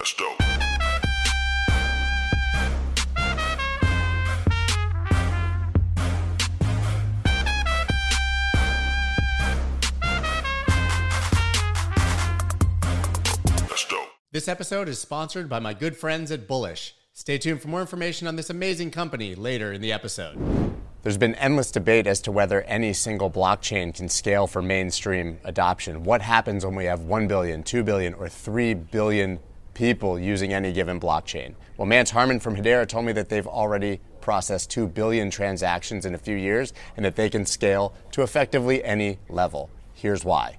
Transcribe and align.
That's 0.00 0.14
dope. 0.14 0.38
That's 13.68 13.84
dope. 13.84 14.08
This 14.32 14.48
episode 14.48 14.88
is 14.88 14.98
sponsored 14.98 15.50
by 15.50 15.58
my 15.58 15.74
good 15.74 15.94
friends 15.94 16.32
at 16.32 16.48
Bullish. 16.48 16.94
Stay 17.12 17.36
tuned 17.36 17.60
for 17.60 17.68
more 17.68 17.82
information 17.82 18.26
on 18.26 18.36
this 18.36 18.48
amazing 18.48 18.90
company 18.92 19.34
later 19.34 19.70
in 19.70 19.82
the 19.82 19.92
episode. 19.92 20.38
There's 21.02 21.18
been 21.18 21.34
endless 21.34 21.70
debate 21.70 22.06
as 22.06 22.22
to 22.22 22.32
whether 22.32 22.62
any 22.62 22.94
single 22.94 23.30
blockchain 23.30 23.94
can 23.94 24.08
scale 24.08 24.46
for 24.46 24.62
mainstream 24.62 25.40
adoption. 25.44 26.04
What 26.04 26.22
happens 26.22 26.64
when 26.64 26.74
we 26.74 26.86
have 26.86 27.02
1 27.02 27.28
billion, 27.28 27.62
2 27.62 27.82
billion, 27.82 28.14
or 28.14 28.30
3 28.30 28.72
billion 28.72 29.40
people 29.74 30.18
using 30.18 30.52
any 30.52 30.72
given 30.72 31.00
blockchain? 31.00 31.54
Well, 31.76 31.86
Mance 31.86 32.10
Harmon 32.10 32.40
from 32.40 32.56
Hedera 32.56 32.86
told 32.86 33.06
me 33.06 33.12
that 33.12 33.28
they've 33.28 33.46
already 33.46 34.00
processed 34.20 34.70
2 34.70 34.86
billion 34.88 35.30
transactions 35.30 36.04
in 36.04 36.14
a 36.14 36.18
few 36.18 36.36
years 36.36 36.72
and 36.96 37.04
that 37.04 37.16
they 37.16 37.30
can 37.30 37.46
scale 37.46 37.94
to 38.12 38.22
effectively 38.22 38.84
any 38.84 39.18
level. 39.28 39.70
Here's 39.94 40.24
why. 40.24 40.58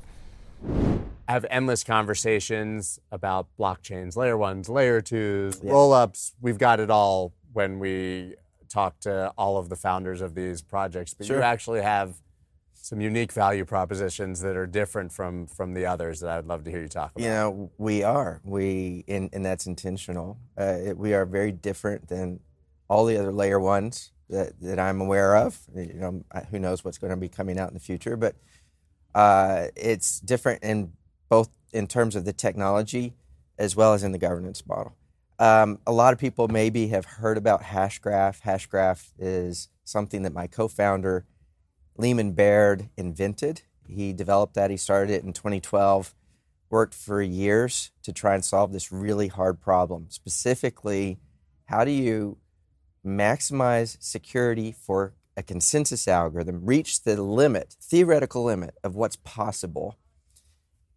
I 1.28 1.34
have 1.34 1.46
endless 1.50 1.84
conversations 1.84 3.00
about 3.12 3.48
blockchains, 3.60 4.16
layer 4.16 4.38
ones, 4.38 4.68
layer 4.68 5.02
twos, 5.02 5.64
roll 5.64 5.94
ups. 5.94 6.34
We've 6.42 6.58
got 6.58 6.80
it 6.80 6.90
all 6.90 7.34
when 7.54 7.80
we 7.80 8.36
talk 8.68 9.00
to 9.02 9.32
all 9.38 9.58
of 9.58 9.70
the 9.70 9.76
founders 9.76 10.22
of 10.22 10.36
these 10.36 10.62
projects. 10.62 11.14
But 11.14 11.30
you 11.30 11.42
actually 11.42 11.82
have 11.82 12.16
some 12.92 13.00
unique 13.00 13.32
value 13.32 13.64
propositions 13.64 14.42
that 14.42 14.58
are 14.58 14.68
different 14.68 15.14
from 15.14 15.48
from 15.48 15.74
the 15.74 15.86
others 15.86 16.20
that 16.20 16.30
I 16.30 16.36
would 16.36 16.48
love 16.48 16.66
to 16.66 16.72
hear 16.72 16.82
you 16.82 16.90
talk 16.90 17.14
about. 17.16 17.24
You 17.24 17.30
know, 17.30 17.72
we 17.78 18.04
are. 18.04 18.42
We 18.44 19.06
and, 19.08 19.30
and 19.32 19.46
that's 19.46 19.66
intentional. 19.66 20.38
Uh, 20.60 20.78
it, 20.88 20.98
we 20.98 21.14
are 21.14 21.26
very 21.26 21.54
different 21.54 22.10
than 22.10 22.42
all 22.90 23.06
the 23.06 23.18
other 23.18 23.32
layer 23.32 23.62
ones 23.62 24.12
that, 24.30 24.60
that 24.60 24.78
I'm 24.78 25.00
aware 25.00 25.38
of. 25.38 25.58
You 25.74 25.94
know, 25.94 26.24
who 26.50 26.60
knows 26.60 26.84
what's 26.84 26.98
going 26.98 27.12
to 27.12 27.18
be 27.18 27.30
coming 27.30 27.58
out 27.58 27.70
in 27.70 27.74
the 27.74 27.80
future, 27.80 28.18
but 28.18 28.36
uh, 29.16 29.68
it's 29.78 30.20
different 30.20 30.62
in 30.62 30.92
both 31.30 31.48
in 31.72 31.88
terms 31.88 32.18
of 32.18 32.26
the 32.26 32.34
technology 32.34 33.14
as 33.58 33.74
well 33.74 33.94
as 33.94 34.04
in 34.04 34.12
the 34.12 34.18
governance 34.18 34.68
model. 34.68 34.98
Um, 35.40 35.80
a 35.88 35.94
lot 35.94 36.12
of 36.12 36.20
people 36.20 36.50
maybe 36.50 36.90
have 36.90 37.06
heard 37.06 37.38
about 37.38 37.64
Hashgraph. 37.64 38.42
Hashgraph 38.42 39.12
is 39.18 39.70
something 39.86 40.24
that 40.24 40.34
my 40.34 40.48
co-founder 40.48 41.26
Leemon 41.98 42.36
Baird 42.36 42.90
invented. 42.98 43.62
He 43.88 44.14
developed 44.14 44.54
that. 44.56 44.72
He 44.72 44.78
started 44.78 45.14
it 45.14 45.24
in 45.24 45.34
2012. 45.34 46.14
Worked 46.70 46.94
for 46.94 47.22
years 47.22 47.92
to 48.04 48.14
try 48.14 48.34
and 48.34 48.46
solve 48.46 48.72
this 48.72 48.92
really 48.92 49.28
hard 49.28 49.60
problem. 49.60 50.08
Specifically, 50.10 51.20
how 51.66 51.84
do 51.84 51.92
you 51.92 52.38
maximize 53.06 53.98
security 54.00 54.72
for 54.72 55.14
a 55.36 55.44
consensus 55.44 56.08
algorithm, 56.08 56.66
reach 56.66 57.04
the 57.04 57.22
limit, 57.22 57.76
theoretical 57.82 58.44
limit 58.44 58.76
of 58.84 58.96
what's 58.96 59.18
possible, 59.18 59.98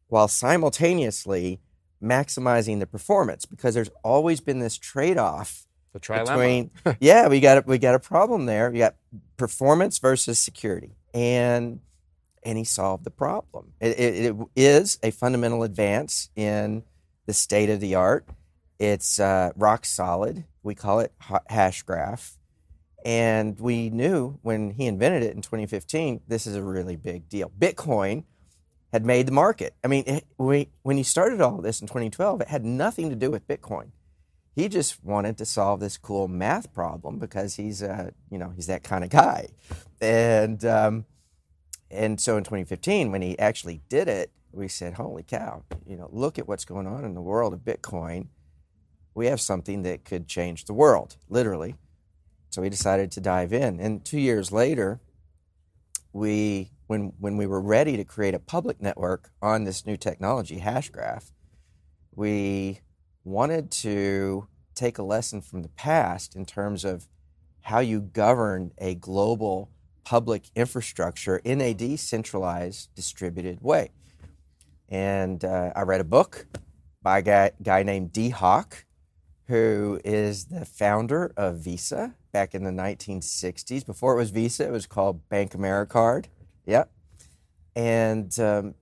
while 0.08 0.28
simultaneously 0.28 1.60
maximizing 2.02 2.78
the 2.78 2.86
performance? 2.86 3.44
Because 3.44 3.74
there's 3.74 3.90
always 4.04 4.40
been 4.40 4.60
this 4.60 4.78
trade-off 4.78 5.66
the 5.94 6.00
trilemma. 6.00 6.26
between 6.26 6.96
yeah 7.00 7.28
we 7.28 7.40
got 7.40 7.58
a, 7.58 7.64
we 7.66 7.78
got 7.78 7.94
a 7.94 7.98
problem 7.98 8.44
there. 8.44 8.70
We 8.70 8.78
got 8.78 8.96
performance 9.38 9.98
versus 9.98 10.38
security 10.38 10.96
and 11.14 11.80
and 12.42 12.58
he 12.58 12.64
solved 12.64 13.04
the 13.04 13.10
problem. 13.10 13.72
It, 13.80 13.98
it, 13.98 14.36
it 14.36 14.48
is 14.54 14.98
a 15.02 15.10
fundamental 15.10 15.62
advance 15.62 16.28
in 16.36 16.82
the 17.24 17.32
state 17.32 17.70
of 17.70 17.80
the 17.80 17.94
art. 17.94 18.28
It's 18.78 19.18
uh, 19.18 19.52
rock 19.56 19.86
solid. 19.86 20.44
We 20.62 20.74
call 20.74 21.00
it 21.00 21.12
ha- 21.20 21.40
hash 21.48 21.82
graph. 21.84 22.36
And 23.02 23.58
we 23.58 23.88
knew 23.88 24.38
when 24.42 24.72
he 24.72 24.86
invented 24.86 25.22
it 25.22 25.34
in 25.34 25.40
2015 25.40 26.20
this 26.28 26.46
is 26.46 26.56
a 26.56 26.62
really 26.62 26.96
big 26.96 27.28
deal. 27.30 27.50
Bitcoin 27.58 28.24
had 28.92 29.06
made 29.06 29.26
the 29.26 29.32
market. 29.32 29.74
I 29.82 29.88
mean 29.88 30.04
it, 30.06 30.26
we, 30.36 30.68
when 30.82 30.96
he 30.98 31.02
started 31.02 31.40
all 31.40 31.62
this 31.62 31.80
in 31.80 31.86
2012 31.86 32.42
it 32.42 32.48
had 32.48 32.64
nothing 32.64 33.08
to 33.10 33.16
do 33.16 33.30
with 33.30 33.46
bitcoin 33.48 33.90
he 34.54 34.68
just 34.68 35.02
wanted 35.04 35.36
to 35.38 35.44
solve 35.44 35.80
this 35.80 35.98
cool 35.98 36.28
math 36.28 36.72
problem 36.72 37.18
because 37.18 37.56
he's 37.56 37.82
uh, 37.82 38.10
you 38.30 38.38
know 38.38 38.52
he's 38.54 38.66
that 38.66 38.82
kind 38.82 39.04
of 39.04 39.10
guy. 39.10 39.48
And 40.00 40.64
um, 40.64 41.06
and 41.90 42.20
so 42.20 42.36
in 42.36 42.44
2015 42.44 43.10
when 43.10 43.22
he 43.22 43.38
actually 43.38 43.80
did 43.88 44.08
it 44.08 44.30
we 44.52 44.68
said 44.68 44.94
holy 44.94 45.22
cow 45.22 45.62
you 45.86 45.96
know 45.96 46.08
look 46.12 46.38
at 46.38 46.48
what's 46.48 46.64
going 46.64 46.86
on 46.86 47.04
in 47.04 47.14
the 47.14 47.22
world 47.22 47.52
of 47.52 47.60
bitcoin. 47.60 48.28
We 49.14 49.26
have 49.26 49.40
something 49.40 49.82
that 49.82 50.04
could 50.04 50.26
change 50.26 50.64
the 50.64 50.74
world 50.74 51.16
literally. 51.28 51.76
So 52.50 52.62
we 52.62 52.68
decided 52.68 53.12
to 53.12 53.20
dive 53.20 53.52
in. 53.52 53.80
And 53.80 54.04
two 54.04 54.20
years 54.20 54.52
later 54.52 55.00
we 56.12 56.70
when 56.86 57.12
when 57.18 57.36
we 57.36 57.46
were 57.46 57.60
ready 57.60 57.96
to 57.96 58.04
create 58.04 58.34
a 58.34 58.38
public 58.38 58.80
network 58.80 59.30
on 59.42 59.64
this 59.64 59.84
new 59.84 59.96
technology 59.96 60.60
hashgraph 60.60 61.32
we 62.14 62.80
wanted 63.24 63.70
to 63.70 64.46
take 64.74 64.98
a 64.98 65.02
lesson 65.02 65.40
from 65.40 65.62
the 65.62 65.68
past 65.68 66.36
in 66.36 66.44
terms 66.44 66.84
of 66.84 67.08
how 67.62 67.78
you 67.78 68.00
govern 68.00 68.72
a 68.78 68.94
global 68.94 69.70
public 70.04 70.50
infrastructure 70.54 71.38
in 71.38 71.60
a 71.60 71.72
decentralized, 71.72 72.94
distributed 72.94 73.60
way. 73.62 73.90
And 74.88 75.44
uh, 75.44 75.72
I 75.74 75.82
read 75.82 76.00
a 76.00 76.04
book 76.04 76.46
by 77.02 77.18
a 77.18 77.22
guy, 77.22 77.50
guy 77.62 77.82
named 77.82 78.12
Dee 78.12 78.28
Hock, 78.28 78.84
who 79.48 80.00
is 80.04 80.46
the 80.46 80.64
founder 80.64 81.32
of 81.36 81.58
Visa 81.58 82.14
back 82.32 82.54
in 82.54 82.64
the 82.64 82.70
1960s. 82.70 83.84
Before 83.84 84.14
it 84.14 84.16
was 84.16 84.30
Visa, 84.30 84.66
it 84.66 84.72
was 84.72 84.86
called 84.86 85.26
Bank 85.28 85.52
AmeriCard. 85.52 86.26
Yep. 86.66 86.90
And, 87.76 88.38
um, 88.38 88.74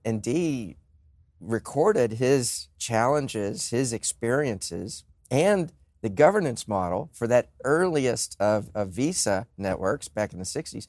recorded 1.43 2.13
his 2.13 2.69
challenges, 2.77 3.69
his 3.69 3.93
experiences, 3.93 5.03
and 5.29 5.71
the 6.01 6.09
governance 6.09 6.67
model 6.67 7.09
for 7.13 7.27
that 7.27 7.49
earliest 7.63 8.35
of, 8.39 8.69
of 8.75 8.89
Visa 8.89 9.47
networks 9.57 10.07
back 10.07 10.33
in 10.33 10.39
the 10.39 10.45
60s. 10.45 10.87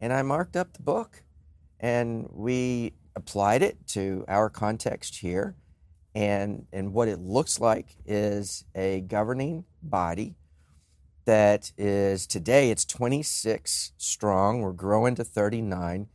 And 0.00 0.12
I 0.12 0.22
marked 0.22 0.56
up 0.56 0.72
the 0.72 0.82
book 0.82 1.24
and 1.80 2.28
we 2.30 2.94
applied 3.16 3.62
it 3.62 3.86
to 3.88 4.24
our 4.28 4.48
context 4.48 5.16
here. 5.16 5.56
And, 6.14 6.66
and 6.72 6.92
what 6.92 7.08
it 7.08 7.18
looks 7.18 7.60
like 7.60 7.96
is 8.06 8.64
a 8.74 9.00
governing 9.00 9.64
body 9.82 10.36
that 11.24 11.72
is 11.76 12.26
today 12.26 12.70
it's 12.70 12.84
26 12.84 13.92
strong. 13.96 14.60
We're 14.60 14.72
growing 14.72 15.14
to 15.16 15.24
39 15.24 16.06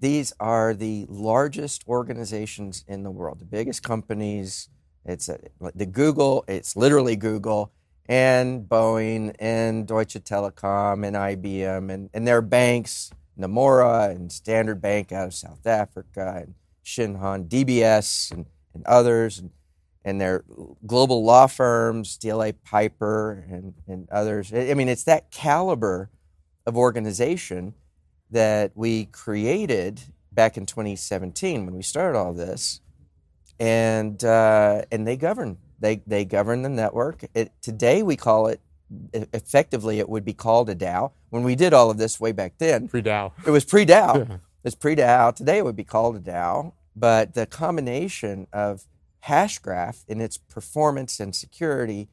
these 0.00 0.32
are 0.38 0.74
the 0.74 1.06
largest 1.08 1.84
organizations 1.88 2.84
in 2.86 3.02
the 3.02 3.10
world, 3.10 3.40
the 3.40 3.44
biggest 3.46 3.82
companies. 3.82 4.68
It's 5.04 5.28
uh, 5.28 5.38
a, 5.60 5.72
the 5.74 5.86
Google, 5.86 6.44
it's 6.48 6.76
literally 6.76 7.16
Google 7.16 7.72
and 8.08 8.68
Boeing 8.68 9.34
and 9.38 9.86
Deutsche 9.86 10.14
Telekom 10.14 11.06
and 11.06 11.16
IBM 11.16 11.92
and, 11.92 12.10
and 12.12 12.26
their 12.26 12.42
banks, 12.42 13.10
Nomura 13.38 14.10
and 14.10 14.30
Standard 14.30 14.80
Bank 14.80 15.12
out 15.12 15.28
of 15.28 15.34
South 15.34 15.66
Africa 15.66 16.42
and 16.44 16.54
Shinhan, 16.84 17.48
DBS 17.48 18.30
and, 18.32 18.46
and 18.74 18.84
others 18.86 19.38
and, 19.38 19.50
and 20.04 20.20
their 20.20 20.44
global 20.86 21.24
law 21.24 21.46
firms, 21.46 22.18
DLA 22.18 22.54
Piper 22.64 23.44
and, 23.50 23.74
and 23.88 24.08
others. 24.10 24.52
I 24.52 24.74
mean, 24.74 24.88
it's 24.88 25.04
that 25.04 25.30
caliber 25.30 26.10
of 26.66 26.76
organization 26.76 27.74
that 28.30 28.72
we 28.74 29.06
created 29.06 30.00
back 30.32 30.56
in 30.56 30.66
2017 30.66 31.66
when 31.66 31.74
we 31.74 31.82
started 31.82 32.18
all 32.18 32.32
this, 32.32 32.80
and 33.58 34.22
uh, 34.24 34.82
and 34.90 35.06
they 35.06 35.16
govern 35.16 35.58
they 35.80 36.02
they 36.06 36.24
govern 36.24 36.62
the 36.62 36.68
network. 36.68 37.24
It, 37.34 37.52
today 37.62 38.02
we 38.02 38.16
call 38.16 38.48
it 38.48 38.60
effectively 39.12 39.98
it 39.98 40.08
would 40.08 40.24
be 40.24 40.32
called 40.32 40.70
a 40.70 40.74
DAO. 40.74 41.12
When 41.30 41.42
we 41.42 41.54
did 41.54 41.74
all 41.74 41.90
of 41.90 41.98
this 41.98 42.20
way 42.20 42.32
back 42.32 42.54
then, 42.58 42.88
Free 42.88 43.02
Dow. 43.02 43.32
it 43.44 43.50
was 43.50 43.64
pre 43.64 43.84
DAO. 43.84 44.40
It's 44.64 44.74
pre 44.74 44.96
DAO. 44.96 45.32
Today 45.32 45.58
it 45.58 45.64
would 45.64 45.76
be 45.76 45.84
called 45.84 46.16
a 46.16 46.18
DAO, 46.18 46.72
but 46.96 47.34
the 47.34 47.46
combination 47.46 48.48
of 48.52 48.82
Hashgraph 49.26 50.04
in 50.08 50.20
its 50.20 50.38
performance 50.38 51.20
and 51.20 51.36
security 51.36 52.08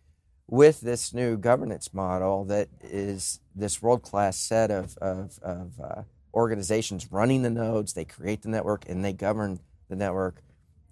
with 0.47 0.81
this 0.81 1.15
new 1.15 1.35
governance 1.35 1.95
model 1.95 2.45
that 2.45 2.69
is 2.79 3.39
this 3.55 3.81
world 3.81 4.01
class 4.01 4.37
set 4.37 4.71
of, 4.71 4.97
of, 4.97 5.39
of 5.43 5.71
uh, 5.83 6.01
organizations 6.33 7.11
running 7.11 7.41
the 7.43 7.49
nodes, 7.49 7.93
they 7.93 8.05
create 8.05 8.41
the 8.41 8.49
network 8.49 8.87
and 8.89 9.03
they 9.03 9.13
govern 9.13 9.59
the 9.89 9.95
network, 9.95 10.41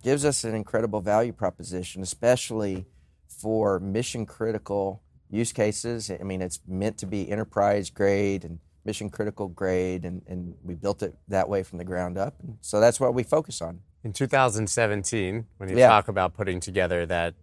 gives 0.03 0.25
us 0.25 0.43
an 0.43 0.53
incredible 0.55 1.01
value 1.01 1.33
proposition, 1.33 2.01
especially 2.01 2.85
for 3.27 3.79
mission 3.79 4.25
critical 4.25 5.01
use 5.29 5.51
cases. 5.53 6.11
I 6.11 6.23
mean, 6.23 6.41
it's 6.41 6.59
meant 6.67 6.97
to 6.99 7.05
be 7.05 7.29
enterprise 7.29 7.89
grade 7.89 8.43
and 8.43 8.59
mission 8.83 9.09
critical 9.09 9.47
grade, 9.47 10.05
and, 10.05 10.21
and 10.27 10.55
we 10.63 10.73
built 10.73 11.03
it 11.03 11.15
that 11.27 11.47
way 11.47 11.61
from 11.63 11.77
the 11.77 11.83
ground 11.83 12.17
up. 12.17 12.35
And 12.41 12.57
so 12.61 12.79
that's 12.79 12.99
what 12.99 13.13
we 13.13 13.23
focus 13.23 13.61
on. 13.61 13.79
In 14.03 14.11
2017, 14.11 15.45
when 15.57 15.69
you 15.69 15.77
Yeah. 15.77 15.87
talk 15.87 16.07
about 16.07 16.33
putting 16.33 16.59
together 16.59 17.05
that 17.05 17.35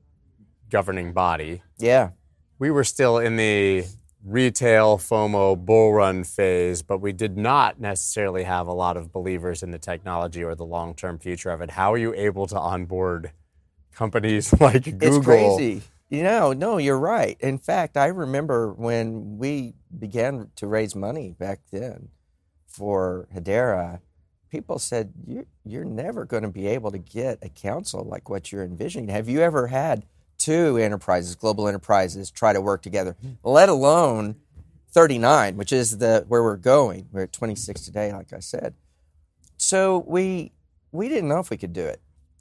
governing 0.70 1.12
body. 1.12 1.62
Yeah. 1.78 2.10
We 2.58 2.70
were 2.70 2.84
still 2.84 3.18
in 3.18 3.36
the 3.36 3.86
retail 4.24 4.98
FOMO 4.98 5.64
bull 5.64 5.92
run 5.92 6.24
phase, 6.24 6.82
but 6.82 6.98
we 6.98 7.12
did 7.12 7.36
not 7.36 7.80
necessarily 7.80 8.44
have 8.44 8.66
a 8.66 8.72
lot 8.72 8.96
of 8.96 9.12
believers 9.12 9.62
in 9.62 9.70
the 9.70 9.78
technology 9.78 10.42
or 10.42 10.54
the 10.54 10.64
long 10.64 10.94
term 10.94 11.18
future 11.18 11.50
of 11.50 11.60
it. 11.60 11.72
How 11.72 11.92
are 11.92 11.98
you 11.98 12.14
able 12.14 12.46
to 12.48 12.58
onboard 12.58 13.32
companies 13.92 14.52
like 14.60 14.84
Google? 14.84 15.16
It's 15.16 15.24
crazy. 15.24 15.82
You 16.10 16.22
know, 16.22 16.54
no, 16.54 16.78
you're 16.78 16.98
right. 16.98 17.36
In 17.40 17.58
fact, 17.58 17.96
I 17.96 18.06
remember 18.06 18.72
when 18.72 19.36
we 19.36 19.74
began 19.98 20.50
to 20.56 20.66
raise 20.66 20.96
money 20.96 21.34
back 21.38 21.60
then 21.70 22.08
for 22.66 23.28
Hedera, 23.34 24.00
people 24.50 24.78
said, 24.78 25.12
you're, 25.26 25.44
you're 25.64 25.84
never 25.84 26.24
going 26.24 26.44
to 26.44 26.48
be 26.48 26.66
able 26.66 26.90
to 26.92 26.98
get 26.98 27.38
a 27.42 27.50
council 27.50 28.04
like 28.04 28.30
what 28.30 28.50
you're 28.50 28.64
envisioning. 28.64 29.10
Have 29.10 29.28
you 29.28 29.42
ever 29.42 29.66
had 29.66 30.06
two 30.38 30.78
enterprises, 30.78 31.34
global 31.34 31.68
enterprises, 31.68 32.30
try 32.30 32.52
to 32.52 32.60
work 32.60 32.82
together, 32.82 33.16
let 33.42 33.68
alone 33.68 34.36
39, 34.90 35.56
which 35.56 35.72
is 35.72 35.98
the 35.98 36.24
where 36.28 36.42
we're 36.42 36.56
going? 36.56 37.08
We're 37.12 37.24
at 37.24 37.32
26 37.32 37.82
today, 37.82 38.12
like 38.12 38.32
I 38.32 38.40
said. 38.40 38.74
So 39.56 40.04
we 40.06 40.52
we 40.92 41.08
didn't 41.08 41.28
know 41.28 41.40
if 41.40 41.50
we 41.50 41.56
could 41.56 41.72
do 41.72 41.84
it, 41.84 42.00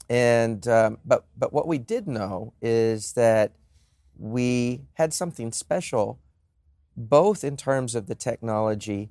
and 0.09 0.65
um, 0.67 0.99
but 1.03 1.25
but 1.35 1.51
what 1.51 1.67
we 1.67 1.77
did 1.77 2.07
know 2.07 2.53
is 2.61 3.13
that 3.13 3.51
we 4.17 4.81
had 4.93 5.13
something 5.13 5.51
special, 5.51 6.19
both 6.95 7.43
in 7.43 7.57
terms 7.57 7.95
of 7.95 8.07
the 8.07 8.15
technology 8.15 9.09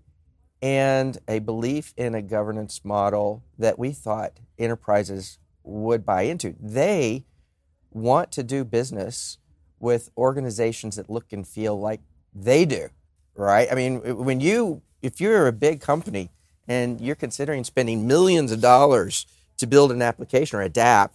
and 0.63 1.19
a 1.29 1.41
belief 1.41 1.93
in 1.97 2.15
a 2.15 2.23
governance 2.23 2.85
model 2.85 3.43
that 3.59 3.79
we 3.79 3.93
thought 3.93 4.41
enterprises 4.59 5.39
would 5.63 6.07
buy 6.07 6.23
into. 6.23 6.55
They 6.61 7.25
want 7.97 8.31
to 8.33 8.43
do 8.43 8.65
business 8.65 9.39
with 9.81 10.11
organizations 10.17 10.97
that 10.97 11.11
look 11.11 11.33
and 11.33 11.47
feel 11.47 11.79
like 11.79 12.01
they 12.35 12.65
do, 12.65 12.89
right? 13.35 13.69
I 13.71 13.75
mean, 13.75 14.01
when 14.25 14.41
you, 14.41 14.83
if 15.03 15.21
you're 15.21 15.47
a 15.47 15.53
big 15.53 15.81
company 15.81 16.31
and 16.69 17.01
you're 17.01 17.17
considering 17.17 17.65
spending 17.65 18.07
millions 18.07 18.53
of 18.53 18.61
dollars 18.61 19.27
to 19.59 19.67
build 19.67 19.91
an 19.93 20.03
application 20.03 20.59
or 20.59 20.63
a 20.63 20.71
DApp 20.71 21.11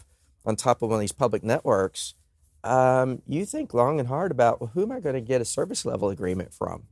on 0.46 0.56
top 0.56 0.82
of 0.82 0.90
one 0.90 0.98
of 0.98 1.02
these 1.02 1.12
public 1.12 1.44
networks, 1.44 2.16
um, 2.64 3.22
you 3.28 3.46
think 3.46 3.74
long 3.74 4.00
and 4.00 4.08
hard 4.08 4.32
about 4.32 4.62
well, 4.62 4.72
who 4.74 4.84
am 4.84 4.92
I 4.92 5.00
going 5.00 5.16
to 5.16 5.22
get 5.22 5.42
a 5.42 5.46
service 5.46 5.86
level 5.86 6.10
agreement 6.10 6.54
from? 6.54 6.84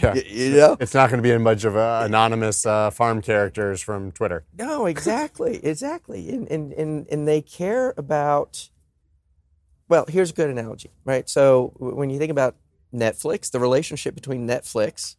Yeah. 0.00 0.14
Y- 0.14 0.24
you 0.28 0.50
know? 0.52 0.76
It's 0.78 0.94
not 0.94 1.10
going 1.10 1.18
to 1.18 1.22
be 1.22 1.32
a 1.32 1.40
bunch 1.40 1.64
of 1.64 1.76
uh, 1.76 2.02
anonymous 2.04 2.66
uh, 2.66 2.90
farm 2.90 3.22
characters 3.22 3.80
from 3.80 4.12
Twitter. 4.12 4.44
No, 4.56 4.86
exactly, 4.86 5.64
exactly, 5.64 6.30
and, 6.30 6.46
and 6.48 6.72
and 6.72 7.06
and 7.10 7.26
they 7.26 7.40
care 7.40 7.94
about. 7.96 8.68
Well, 9.88 10.04
here's 10.08 10.30
a 10.30 10.34
good 10.34 10.50
analogy, 10.50 10.90
right? 11.04 11.28
So 11.28 11.72
when 11.78 12.10
you 12.10 12.18
think 12.18 12.30
about 12.30 12.56
Netflix, 12.94 13.50
the 13.50 13.60
relationship 13.60 14.14
between 14.14 14.46
Netflix 14.46 15.16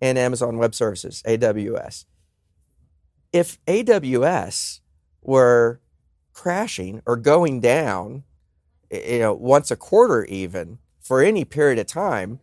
and 0.00 0.18
Amazon 0.18 0.58
Web 0.58 0.74
Services 0.74 1.22
(AWS), 1.26 2.04
if 3.32 3.58
AWS 3.66 4.80
were 5.22 5.80
crashing 6.32 7.00
or 7.06 7.16
going 7.16 7.60
down, 7.60 8.24
you 8.90 9.18
know, 9.20 9.34
once 9.34 9.70
a 9.70 9.76
quarter 9.76 10.24
even 10.26 10.78
for 11.00 11.22
any 11.22 11.44
period 11.44 11.78
of 11.78 11.86
time, 11.86 12.40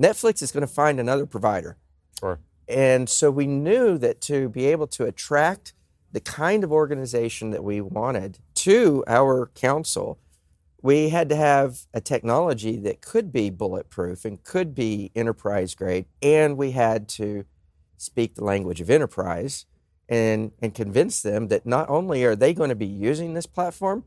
Netflix 0.00 0.42
is 0.42 0.52
going 0.52 0.66
to 0.66 0.72
find 0.72 0.98
another 0.98 1.26
provider. 1.26 1.76
Sure. 2.18 2.40
And 2.68 3.08
so 3.08 3.30
we 3.30 3.46
knew 3.46 3.96
that 3.98 4.20
to 4.22 4.48
be 4.48 4.66
able 4.66 4.88
to 4.88 5.04
attract 5.04 5.72
the 6.12 6.20
kind 6.20 6.64
of 6.64 6.72
organization 6.72 7.50
that 7.50 7.62
we 7.62 7.80
wanted 7.80 8.38
to 8.54 9.04
our 9.06 9.46
council, 9.54 10.18
we 10.86 11.08
had 11.08 11.28
to 11.28 11.34
have 11.34 11.80
a 11.92 12.00
technology 12.00 12.76
that 12.76 13.00
could 13.00 13.32
be 13.32 13.50
bulletproof 13.50 14.24
and 14.24 14.44
could 14.44 14.72
be 14.72 15.10
enterprise 15.16 15.74
grade. 15.74 16.04
And 16.22 16.56
we 16.56 16.70
had 16.70 17.08
to 17.08 17.44
speak 17.96 18.36
the 18.36 18.44
language 18.44 18.80
of 18.80 18.88
enterprise 18.88 19.66
and, 20.08 20.52
and 20.62 20.72
convince 20.72 21.22
them 21.22 21.48
that 21.48 21.66
not 21.66 21.90
only 21.90 22.22
are 22.22 22.36
they 22.36 22.54
going 22.54 22.68
to 22.68 22.76
be 22.76 22.86
using 22.86 23.34
this 23.34 23.46
platform, 23.46 24.04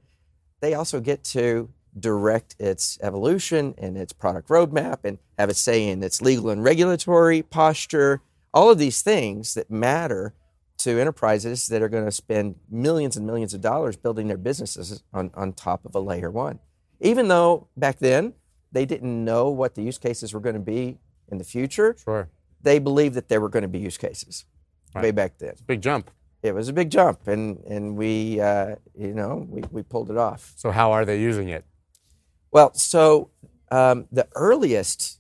they 0.62 0.74
also 0.74 1.02
get 1.02 1.26
to 1.26 1.70
direct 2.00 2.56
its 2.60 2.98
evolution 3.02 3.76
and 3.78 3.98
its 3.98 4.14
product 4.14 4.48
roadmap 4.48 5.00
and 5.04 5.18
have 5.38 5.50
a 5.50 5.54
say 5.54 5.86
in 5.86 6.02
its 6.02 6.22
legal 6.22 6.50
and 6.50 6.64
regulatory 6.64 7.42
posture, 7.42 8.22
all 8.54 8.72
of 8.72 8.78
these 8.78 9.02
things 9.02 9.54
that 9.54 9.70
matter 9.70 10.34
to 10.78 10.98
enterprises 10.98 11.68
that 11.68 11.81
are 11.81 11.90
going 11.90 12.06
to 12.06 12.12
spend 12.12 12.56
millions 12.70 13.18
and 13.18 13.28
millions 13.28 13.54
of 13.54 13.60
dollars 13.60 13.98
building 13.98 14.30
their 14.30 14.38
businesses 14.38 15.04
on, 15.12 15.30
on 15.34 15.52
top 15.52 15.84
of 15.86 15.94
a 15.94 16.00
layer 16.00 16.31
one. 16.31 16.58
Even 17.00 17.28
though 17.28 17.68
back 17.78 18.00
then 18.00 18.34
they 18.72 18.86
didn't 18.86 19.24
know 19.25 19.50
what 19.50 19.75
the 19.75 19.81
use 19.81 19.98
cases 19.98 20.34
were 20.34 20.40
going 20.40 20.56
to 20.56 20.60
be 20.62 20.98
in 21.31 21.38
the 21.38 21.44
future, 21.44 21.96
Sure. 22.04 22.30
they 22.62 22.80
believed 22.80 23.16
that 23.16 23.30
there 23.30 23.42
were 23.42 23.50
going 23.50 23.63
to 23.63 23.68
be 23.69 23.80
use 23.80 23.98
cases 23.98 24.46
way 24.96 25.12
back 25.12 25.38
then. 25.38 25.54
Big 25.68 25.81
jump. 25.81 26.12
It 26.42 26.54
was 26.56 26.69
a 26.69 26.74
big 26.74 26.90
jump, 26.90 27.28
and, 27.28 27.57
and 27.66 27.98
we, 27.98 28.40
uh, 28.40 28.75
you 28.98 29.13
know, 29.13 29.46
we, 29.50 29.62
we 29.72 29.84
pulled 29.84 30.10
it 30.10 30.18
off. 30.18 30.54
So, 30.56 30.72
how 30.72 30.92
are 30.94 31.04
they 31.04 31.19
using 31.19 31.50
it? 31.50 31.66
Well, 32.51 32.74
so 32.74 33.30
um, 33.72 34.07
the 34.12 34.28
earliest, 34.36 35.19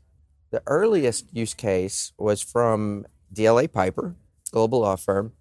the 0.51 0.63
earliest 0.65 1.25
use 1.35 1.53
case 1.53 2.13
was 2.17 2.41
from 2.41 3.05
DLA 3.33 3.69
Piper, 3.71 4.15
global 4.51 4.79
law 4.79 4.95
firm, 4.95 5.33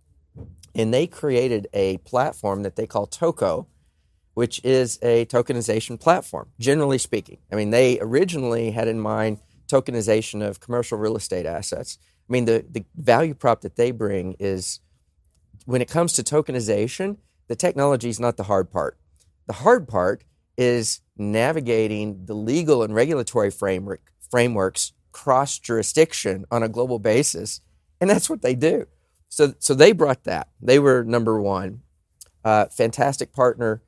and 0.75 0.93
they 0.93 1.06
created 1.06 1.69
a 1.73 1.99
platform 1.99 2.64
that 2.64 2.75
they 2.75 2.87
call 2.87 3.06
TOKO, 3.06 3.67
which 4.38 4.61
is 4.62 5.00
a 5.02 5.26
tokenization 5.26 5.99
platform. 5.99 6.49
Generally 6.61 6.99
speaking, 6.99 7.38
I 7.50 7.56
mean, 7.56 7.70
they 7.70 7.99
originally 7.99 8.70
had 8.70 8.87
in 8.87 9.00
mind 9.00 9.40
tokenization 9.67 10.46
of 10.49 10.61
commercial 10.61 10.96
real 10.96 11.17
estate 11.17 11.44
assets. 11.44 11.99
I 12.29 12.32
mean, 12.32 12.44
the 12.44 12.64
the 12.70 12.85
value 12.94 13.35
prop 13.35 13.62
that 13.62 13.75
they 13.75 13.90
bring 13.90 14.37
is 14.38 14.79
when 15.64 15.82
it 15.82 15.88
comes 15.88 16.12
to 16.12 16.23
tokenization, 16.23 17.17
the 17.49 17.56
technology 17.56 18.11
is 18.11 18.20
not 18.20 18.37
the 18.37 18.44
hard 18.44 18.70
part. 18.70 18.96
The 19.49 19.55
hard 19.55 19.88
part 19.88 20.23
is 20.56 21.00
navigating 21.17 22.26
the 22.26 22.34
legal 22.34 22.84
and 22.84 22.94
regulatory 22.94 23.50
framework 23.50 24.02
frameworks 24.31 24.93
cross 25.11 25.58
jurisdiction 25.58 26.44
on 26.52 26.62
a 26.62 26.69
global 26.69 27.00
basis, 27.00 27.61
and 28.00 28.08
that's 28.08 28.31
what 28.31 28.43
they 28.43 28.55
do. 28.55 28.87
So, 29.29 29.55
so 29.58 29.75
they 29.75 29.91
brought 29.91 30.23
that. 30.25 30.46
They 30.62 30.79
were 30.79 31.02
number 31.02 31.41
one, 31.41 31.82
uh, 32.44 32.67
fantastic 32.67 33.32
partner. 33.32 33.82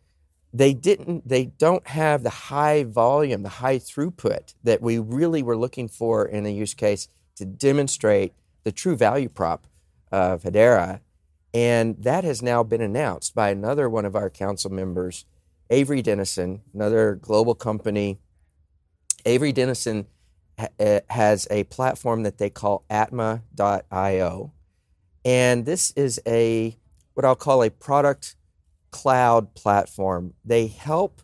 They 0.53 0.75
didn't. 0.75 1.29
They 1.29 1.47
don't 1.47 1.87
have 1.89 2.23
the 2.23 2.31
high 2.31 2.85
volume, 2.85 3.43
the 3.43 3.49
high 3.49 3.79
throughput 3.79 4.55
that 4.65 4.83
we 4.83 4.99
really 4.99 5.43
were 5.43 5.57
looking 5.57 5.89
for 5.89 6.27
in 6.27 6.45
a 6.45 6.51
use 6.51 6.75
case 6.75 7.09
to 7.37 7.45
demonstrate 7.45 8.33
the 8.65 8.73
true 8.73 8.97
value 8.97 9.29
prop 9.29 9.67
of 10.11 10.43
Hedera, 10.43 11.01
and 11.55 11.97
that 12.03 12.25
has 12.25 12.43
now 12.43 12.63
been 12.63 12.81
announced 12.81 13.35
by 13.35 13.51
another 13.51 13.89
one 13.89 14.05
of 14.05 14.15
our 14.15 14.31
council 14.31 14.71
members, 14.71 15.25
Avery 15.71 16.03
Dennison, 16.03 16.63
another 16.75 17.15
global 17.15 17.55
company. 17.55 18.19
Avery 19.25 19.53
Dennison 19.53 20.07
ha- 20.59 20.69
uh, 20.79 21.01
has 21.11 21.47
a 21.51 21.65
platform 21.65 22.23
that 22.23 22.39
they 22.39 22.51
call 22.51 22.85
Atma.io. 22.91 24.53
And 25.25 25.67
this 25.67 25.93
is 25.93 26.21
a 26.27 26.77
what 27.15 27.25
I'll 27.25 27.37
call 27.37 27.63
a 27.63 27.71
product 27.71 28.37
cloud 28.91 29.55
platform. 29.55 30.35
They 30.45 30.67
help 30.67 31.23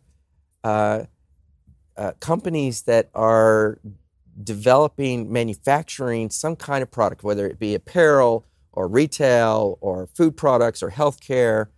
uh, 0.64 1.04
uh, 1.96 2.12
companies 2.20 2.82
that 2.82 3.10
are 3.14 3.78
developing, 4.42 5.32
manufacturing 5.32 6.30
some 6.30 6.56
kind 6.56 6.82
of 6.82 6.90
product, 6.90 7.22
whether 7.22 7.46
it 7.46 7.58
be 7.58 7.74
apparel 7.74 8.44
or 8.72 8.88
retail 8.88 9.78
or 9.80 10.06
food 10.08 10.36
products 10.36 10.82
or 10.82 10.90
healthcare. 10.90 11.68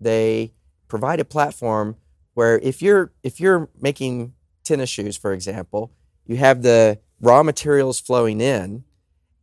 They 0.00 0.52
provide 0.88 1.20
a 1.20 1.24
platform 1.24 1.96
where 2.34 2.58
if 2.60 2.80
you're 2.80 3.12
if 3.22 3.40
you're 3.40 3.68
making 3.80 4.32
tennis 4.64 4.88
shoes, 4.88 5.16
for 5.16 5.32
example, 5.32 5.92
you 6.24 6.36
have 6.36 6.62
the 6.62 6.98
raw 7.20 7.42
materials 7.42 8.00
flowing 8.00 8.40
in, 8.40 8.84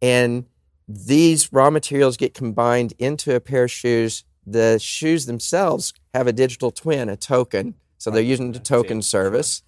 and 0.01 0.45
these 0.87 1.51
raw 1.51 1.69
materials 1.69 2.15
get 2.17 2.33
combined 2.33 2.93
into 2.97 3.35
a 3.35 3.39
pair 3.39 3.65
of 3.65 3.71
shoes. 3.71 4.23
The 4.45 4.79
shoes 4.79 5.25
themselves 5.25 5.93
have 6.13 6.27
a 6.27 6.33
digital 6.33 6.71
twin, 6.71 7.09
a 7.09 7.17
token. 7.17 7.75
So 7.97 8.11
they're 8.11 8.21
using 8.21 8.51
the 8.51 8.59
token 8.59 9.01
service. 9.01 9.63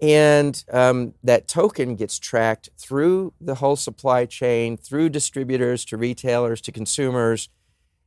And 0.00 0.62
um, 0.70 1.14
that 1.24 1.48
token 1.48 1.96
gets 1.96 2.18
tracked 2.18 2.70
through 2.78 3.32
the 3.40 3.56
whole 3.56 3.74
supply 3.74 4.26
chain, 4.26 4.76
through 4.76 5.08
distributors 5.08 5.84
to 5.86 5.96
retailers 5.96 6.60
to 6.62 6.72
consumers, 6.72 7.48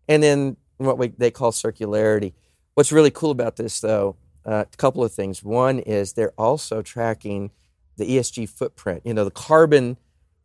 and 0.07 0.23
then 0.23 0.55
what 0.77 0.97
we, 0.97 1.09
they 1.09 1.31
call 1.31 1.51
circularity. 1.51 2.33
What's 2.75 2.93
really 2.93 3.11
cool 3.11 3.31
about 3.31 3.57
this, 3.57 3.81
though, 3.81 4.15
uh, 4.45 4.65
a 4.71 4.77
couple 4.77 5.03
of 5.03 5.11
things. 5.13 5.43
One 5.43 5.79
is 5.79 6.13
they're 6.13 6.33
also 6.37 6.81
tracking 6.81 7.51
the 7.97 8.05
ESG 8.05 8.49
footprint, 8.49 9.01
you 9.05 9.13
know, 9.13 9.25
the 9.25 9.31
carbon 9.31 9.97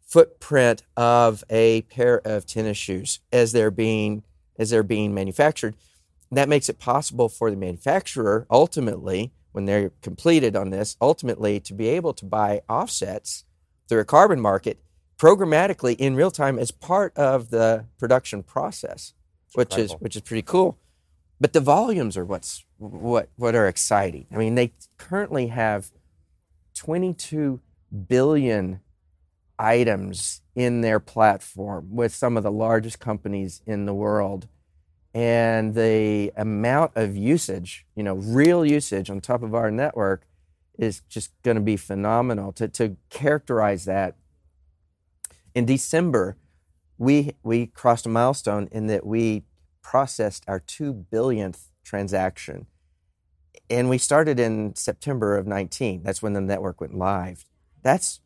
footprint 0.03 0.83
of 0.97 1.45
a 1.49 1.83
pair 1.83 2.21
of 2.27 2.47
tennis 2.47 2.77
shoes 2.77 3.21
as 3.33 3.53
they're 3.53 3.71
being 3.71 4.25
as 4.59 4.71
they're 4.71 4.83
being 4.83 5.15
manufactured. 5.15 5.75
That 6.31 6.49
makes 6.49 6.69
it 6.69 6.79
possible 6.79 7.29
for 7.29 7.51
the 7.51 7.57
manufacturer 7.57 8.47
ultimately, 8.51 9.33
when 9.53 9.65
they're 9.65 9.93
completed 10.03 10.57
on 10.57 10.71
this, 10.71 10.97
ultimately 11.01 11.61
to 11.61 11.75
be 11.75 11.89
able 11.89 12.13
to 12.15 12.25
buy 12.25 12.63
offsets 12.69 13.45
through 13.89 14.01
a 14.01 14.05
carbon 14.05 14.41
market 14.41 14.79
programmatically 15.19 15.97
in 15.97 16.15
real 16.15 16.31
time 16.31 16.59
as 16.59 16.71
part 16.71 17.17
of 17.17 17.51
the 17.51 17.87
production 17.99 18.43
process, 18.43 19.15
which 19.55 19.79
is 19.79 19.93
which 19.93 20.17
is 20.17 20.23
pretty 20.23 20.43
cool. 20.43 20.79
But 21.41 21.53
the 21.53 21.61
volumes 21.61 22.17
are 22.17 22.25
what's 22.25 22.65
what 22.79 23.29
what 23.37 23.55
are 23.55 23.69
exciting. 23.69 24.27
I 24.33 24.37
mean, 24.37 24.55
they 24.55 24.73
currently 24.99 25.49
have 25.49 25.91
22 26.75 27.61
billion 28.09 28.81
items 29.59 30.43
in 30.55 30.81
their 30.81 31.01
platform 31.01 31.89
with 31.91 32.15
some 32.15 32.37
of 32.37 32.43
the 32.43 32.51
largest 32.51 32.99
companies 32.99 33.63
in 33.67 33.87
the 33.87 33.95
world. 33.95 34.49
And 35.15 35.75
the 35.75 36.33
amount 36.37 36.93
of 36.95 37.17
usage, 37.17 37.87
you 37.95 38.03
know, 38.03 38.15
real 38.15 38.65
usage 38.65 39.09
on 39.09 39.21
top 39.21 39.43
of 39.43 39.55
our 39.55 39.71
network 39.71 40.27
is 40.79 41.01
just 41.09 41.31
going 41.43 41.55
to 41.55 41.63
be 41.63 41.77
phenomenal. 41.77 42.53
To, 42.53 42.69
to 42.69 42.97
characterize 43.09 43.87
that, 43.87 44.17
in 45.55 45.65
December, 45.65 46.37
we, 46.99 47.35
we 47.43 47.67
crossed 47.67 48.05
a 48.05 48.11
milestone 48.11 48.69
in 48.71 48.89
that 48.89 49.07
we 49.07 49.45
processed 49.83 50.45
our 50.47 50.61
2 50.61 51.07
billionth 51.11 51.69
transaction. 51.83 52.67
And 53.71 53.89
we 53.89 53.99
started 53.99 54.39
in 54.39 54.75
September 54.75 55.37
of 55.37 55.47
19. 55.47 56.03
That's 56.03 56.23
when 56.23 56.35
the 56.35 56.41
network 56.41 56.81
went 56.81 56.97
live. 56.97 57.47
That's 57.83 58.21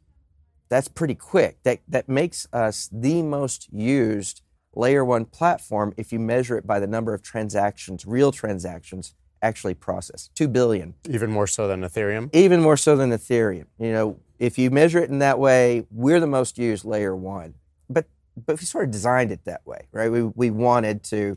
that's 0.70 0.88
pretty 0.88 1.14
quick. 1.14 1.62
That 1.64 1.80
that 1.88 2.08
makes 2.08 2.48
us 2.52 2.88
the 2.90 3.22
most 3.22 3.68
used 3.72 4.40
layer 4.74 5.04
one 5.04 5.26
platform 5.26 5.92
if 5.96 6.12
you 6.12 6.18
measure 6.18 6.56
it 6.56 6.66
by 6.66 6.80
the 6.80 6.86
number 6.86 7.12
of 7.12 7.22
transactions, 7.22 8.06
real 8.06 8.32
transactions 8.32 9.14
actually 9.42 9.74
processed. 9.74 10.34
Two 10.34 10.48
billion. 10.48 10.94
Even 11.08 11.30
more 11.30 11.46
so 11.46 11.66
than 11.66 11.82
Ethereum. 11.82 12.30
Even 12.32 12.60
more 12.62 12.76
so 12.76 12.96
than 12.96 13.10
Ethereum. 13.10 13.66
You 13.78 13.92
know, 13.92 14.20
if 14.38 14.58
you 14.58 14.70
measure 14.70 14.98
it 14.98 15.10
in 15.10 15.18
that 15.18 15.38
way, 15.38 15.86
we're 15.90 16.20
the 16.20 16.26
most 16.26 16.56
used 16.56 16.84
layer 16.84 17.16
one. 17.16 17.54
But 17.88 18.06
but 18.46 18.58
we 18.60 18.64
sort 18.64 18.84
of 18.84 18.90
designed 18.90 19.32
it 19.32 19.44
that 19.44 19.66
way, 19.66 19.88
right? 19.92 20.10
We 20.10 20.22
we 20.22 20.50
wanted 20.50 21.02
to 21.04 21.36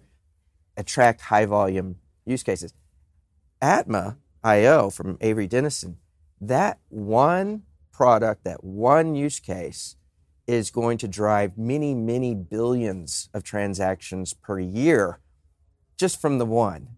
attract 0.77 1.21
high 1.21 1.45
volume 1.45 1.97
use 2.25 2.43
cases. 2.43 2.73
Atma 3.61 4.17
IO 4.43 4.89
from 4.89 5.17
Avery 5.21 5.47
Dennison, 5.47 5.97
that 6.41 6.79
one 6.89 7.63
product, 7.93 8.43
that 8.43 8.63
one 8.63 9.15
use 9.15 9.39
case 9.39 9.95
is 10.45 10.71
going 10.71 10.97
to 10.97 11.07
drive 11.07 11.57
many, 11.57 11.95
many 11.95 12.35
billions 12.35 13.29
of 13.33 13.43
transactions 13.43 14.33
per 14.33 14.59
year 14.59 15.19
just 15.97 16.19
from 16.19 16.37
the 16.37 16.45
one, 16.45 16.89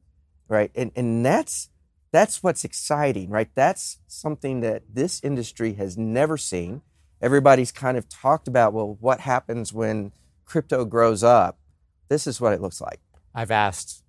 right? 0.47 0.71
And, 0.73 0.91
and 0.95 1.23
that's, 1.23 1.69
that's 2.11 2.41
what's 2.41 2.63
exciting, 2.63 3.29
right? 3.29 3.49
That's 3.53 3.99
something 4.07 4.61
that 4.61 4.83
this 4.91 5.23
industry 5.23 5.73
has 5.73 5.97
never 5.97 6.37
seen. 6.37 6.81
Everybody's 7.21 7.71
kind 7.71 7.97
of 7.97 8.09
talked 8.09 8.47
about, 8.47 8.73
well, 8.73 8.97
what 8.99 9.19
happens 9.19 9.73
when 9.73 10.11
crypto 10.45 10.85
grows 10.85 11.23
up? 11.23 11.59
This 12.07 12.25
is 12.25 12.41
what 12.41 12.53
it 12.53 12.61
looks 12.61 12.81
like. 12.81 12.99
I've 13.33 13.51
asked, 13.51 14.03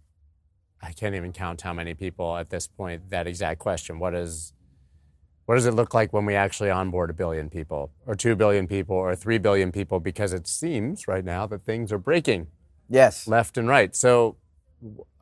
I 0.80 0.92
can't 0.92 1.14
even 1.14 1.32
count 1.32 1.62
how 1.62 1.72
many 1.72 1.94
people 1.94 2.36
at 2.36 2.50
this 2.50 2.66
point 2.66 3.10
that 3.10 3.26
exact 3.26 3.58
question. 3.58 3.98
What 3.98 4.14
is 4.14 4.52
what 5.46 5.54
does 5.54 5.66
it 5.66 5.74
look 5.74 5.94
like 5.94 6.12
when 6.12 6.26
we 6.26 6.34
actually 6.34 6.70
onboard 6.70 7.08
a 7.10 7.12
billion 7.12 7.48
people 7.50 7.90
or 8.06 8.14
2 8.14 8.36
billion 8.36 8.66
people 8.66 8.96
or 8.96 9.14
3 9.16 9.38
billion 9.38 9.72
people 9.72 10.00
because 10.00 10.32
it 10.32 10.46
seems 10.46 11.06
right 11.08 11.24
now 11.24 11.46
that 11.46 11.64
things 11.64 11.92
are 11.92 11.98
breaking 11.98 12.48
Yes. 12.88 13.26
left 13.26 13.56
and 13.58 13.66
right. 13.68 13.94
So 13.96 14.36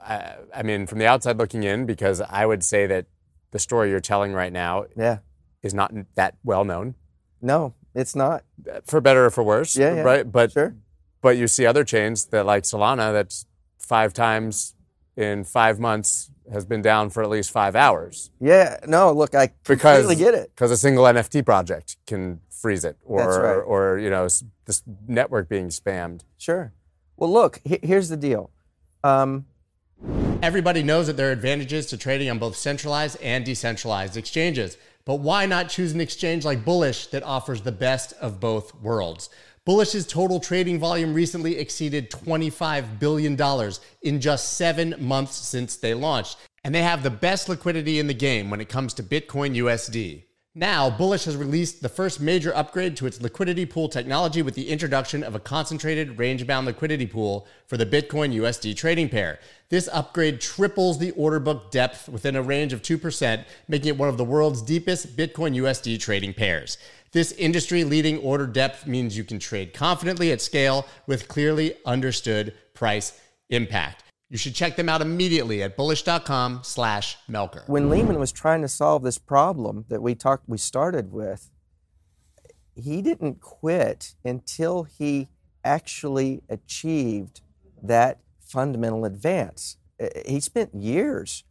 I, 0.01 0.35
I 0.55 0.63
mean 0.63 0.87
from 0.87 0.99
the 0.99 1.07
outside 1.07 1.39
looking 1.39 1.63
in 1.63 1.87
because 1.87 2.21
I 2.21 2.45
would 2.47 2.63
say 2.65 2.87
that 2.87 3.07
the 3.53 3.59
story 3.59 3.91
you're 3.91 4.01
telling 4.01 4.33
right 4.33 4.53
now 4.53 4.87
Yeah. 4.97 5.19
is 5.63 5.73
not 5.75 5.93
that 6.17 6.37
well 6.45 6.65
known 6.65 6.95
No, 7.41 7.75
it's 7.95 8.15
not. 8.17 8.45
Uh, 8.71 8.81
for 8.87 9.01
better 9.01 9.27
or 9.27 9.31
for 9.31 9.45
worse, 9.45 9.77
Yeah, 9.77 9.95
yeah. 9.95 10.03
right? 10.03 10.31
But 10.31 10.53
Sure. 10.53 10.75
but 11.23 11.37
you 11.37 11.47
see 11.49 11.65
other 11.67 11.85
chains 11.85 12.27
that 12.27 12.45
like 12.47 12.65
Solana 12.65 13.13
that's 13.13 13.47
5 13.79 14.13
times 14.15 14.75
in 15.17 15.45
5 15.45 15.79
months 15.79 16.31
has 16.53 16.65
been 16.65 16.83
down 16.83 17.11
for 17.11 17.23
at 17.23 17.31
least 17.31 17.51
5 17.51 17.75
hours. 17.77 18.31
Yeah. 18.41 18.79
No, 18.87 19.13
look, 19.13 19.35
I 19.35 19.51
because 19.67 20.01
completely 20.03 20.17
get 20.17 20.35
it. 20.35 20.51
because 20.55 20.71
a 20.71 20.77
single 20.77 21.05
NFT 21.05 21.45
project 21.45 21.97
can 22.07 22.41
freeze 22.51 22.85
it, 22.85 22.97
or 23.05 23.19
That's 23.19 23.37
right. 23.39 23.55
or 23.57 23.99
you 23.99 24.11
know 24.11 24.25
this 24.67 24.83
network 25.07 25.49
being 25.49 25.69
spammed. 25.69 26.23
Sure. 26.39 26.73
Well, 27.17 27.31
look, 27.33 27.61
he- 27.65 27.81
here's 27.83 28.09
the 28.09 28.17
deal. 28.17 28.51
Um, 29.03 29.47
Everybody 30.43 30.83
knows 30.83 31.07
that 31.07 31.17
there 31.17 31.29
are 31.29 31.33
advantages 31.33 31.87
to 31.87 31.97
trading 31.97 32.29
on 32.29 32.39
both 32.39 32.57
centralized 32.57 33.19
and 33.23 33.45
decentralized 33.47 34.17
exchanges. 34.17 34.77
But 35.07 35.17
why 35.17 35.47
not 35.47 35.69
choose 35.71 35.93
an 35.93 36.01
exchange 36.01 36.45
like 36.45 36.65
Bullish 36.65 37.07
that 37.09 37.23
offers 37.23 37.63
the 37.63 37.73
best 37.73 38.13
of 38.21 38.41
both 38.41 38.75
worlds? 38.83 39.31
Bullish's 39.67 40.07
total 40.07 40.41
trading 40.41 40.79
volume 40.79 41.15
recently 41.15 41.57
exceeded 41.57 42.11
$25 42.11 42.99
billion 42.99 43.73
in 44.03 44.21
just 44.21 44.59
seven 44.59 44.95
months 44.99 45.37
since 45.37 45.77
they 45.77 45.95
launched. 45.95 46.37
And 46.65 46.75
they 46.75 46.83
have 46.83 47.03
the 47.03 47.11
best 47.11 47.49
liquidity 47.49 47.99
in 47.99 48.07
the 48.07 48.15
game 48.15 48.51
when 48.51 48.61
it 48.61 48.69
comes 48.69 48.93
to 48.95 49.03
Bitcoin 49.03 49.57
USD. 49.57 50.25
Now, 50.57 50.89
Bullish 50.89 51.25
has 51.25 51.37
released 51.37 51.83
the 51.83 51.89
first 51.89 52.21
major 52.21 52.55
upgrade 52.55 52.97
to 52.99 53.07
its 53.07 53.21
liquidity 53.21 53.67
pool 53.67 53.89
technology 53.89 54.41
with 54.41 54.55
the 54.55 54.69
introduction 54.69 55.25
of 55.25 55.35
a 55.35 55.41
concentrated 55.41 56.17
range 56.17 56.47
bound 56.47 56.65
liquidity 56.65 57.09
pool 57.09 57.49
for 57.67 57.77
the 57.77 57.85
Bitcoin 57.85 58.33
USD 58.33 58.77
trading 58.77 59.09
pair. 59.09 59.41
This 59.69 59.89
upgrade 59.93 60.41
triples 60.41 61.01
the 61.01 61.11
order 61.13 61.41
book 61.41 61.73
depth 61.73 62.09
within 62.09 62.37
a 62.37 62.43
range 62.43 62.73
of 62.73 62.83
2%, 62.83 63.45
making 63.67 63.89
it 63.89 63.99
one 63.99 64.09
of 64.09 64.17
the 64.17 64.25
world's 64.25 64.63
deepest 64.63 65.17
Bitcoin 65.17 65.57
USD 65.57 65.99
trading 65.99 66.33
pairs. 66.33 66.79
This 67.11 67.33
industry 67.33 67.83
leading 67.83 68.19
order 68.19 68.47
depth 68.47 68.87
means 68.87 69.17
you 69.17 69.25
can 69.25 69.41
trade 69.41 69.75
confidently 69.75 70.31
at 70.31 70.41
scale 70.41 70.87
with 71.09 71.27
clearly 71.27 71.75
understood 71.85 72.55
price 72.75 73.21
impact. 73.51 74.05
You 74.35 74.39
should 74.39 74.57
check 74.57 74.75
them 74.75 74.89
out 74.89 75.01
immediately 75.01 75.63
at 75.63 75.77
bullish.com 75.77 76.63
slash 76.65 77.19
Melker. 77.31 77.69
when 77.69 77.89
Leemon 77.89 78.19
was 78.19 78.33
trying 78.33 78.63
to 78.63 78.69
solve 78.69 79.05
this 79.05 79.17
problem 79.17 79.85
that 79.91 80.03
we 80.03 80.17
talked, 80.17 80.49
we 80.49 80.59
started 80.59 81.13
with, 81.13 81.51
he 82.75 83.01
didn't 83.01 83.41
quit 83.41 84.17
until 84.25 84.83
he 84.83 85.29
actually 85.65 86.43
achieved 86.49 87.43
that 87.81 88.19
fundamental 88.41 89.05
advance. 89.05 89.77
Uh, 90.03 90.09
He 90.27 90.41
spent 90.41 90.75
years 90.75 91.45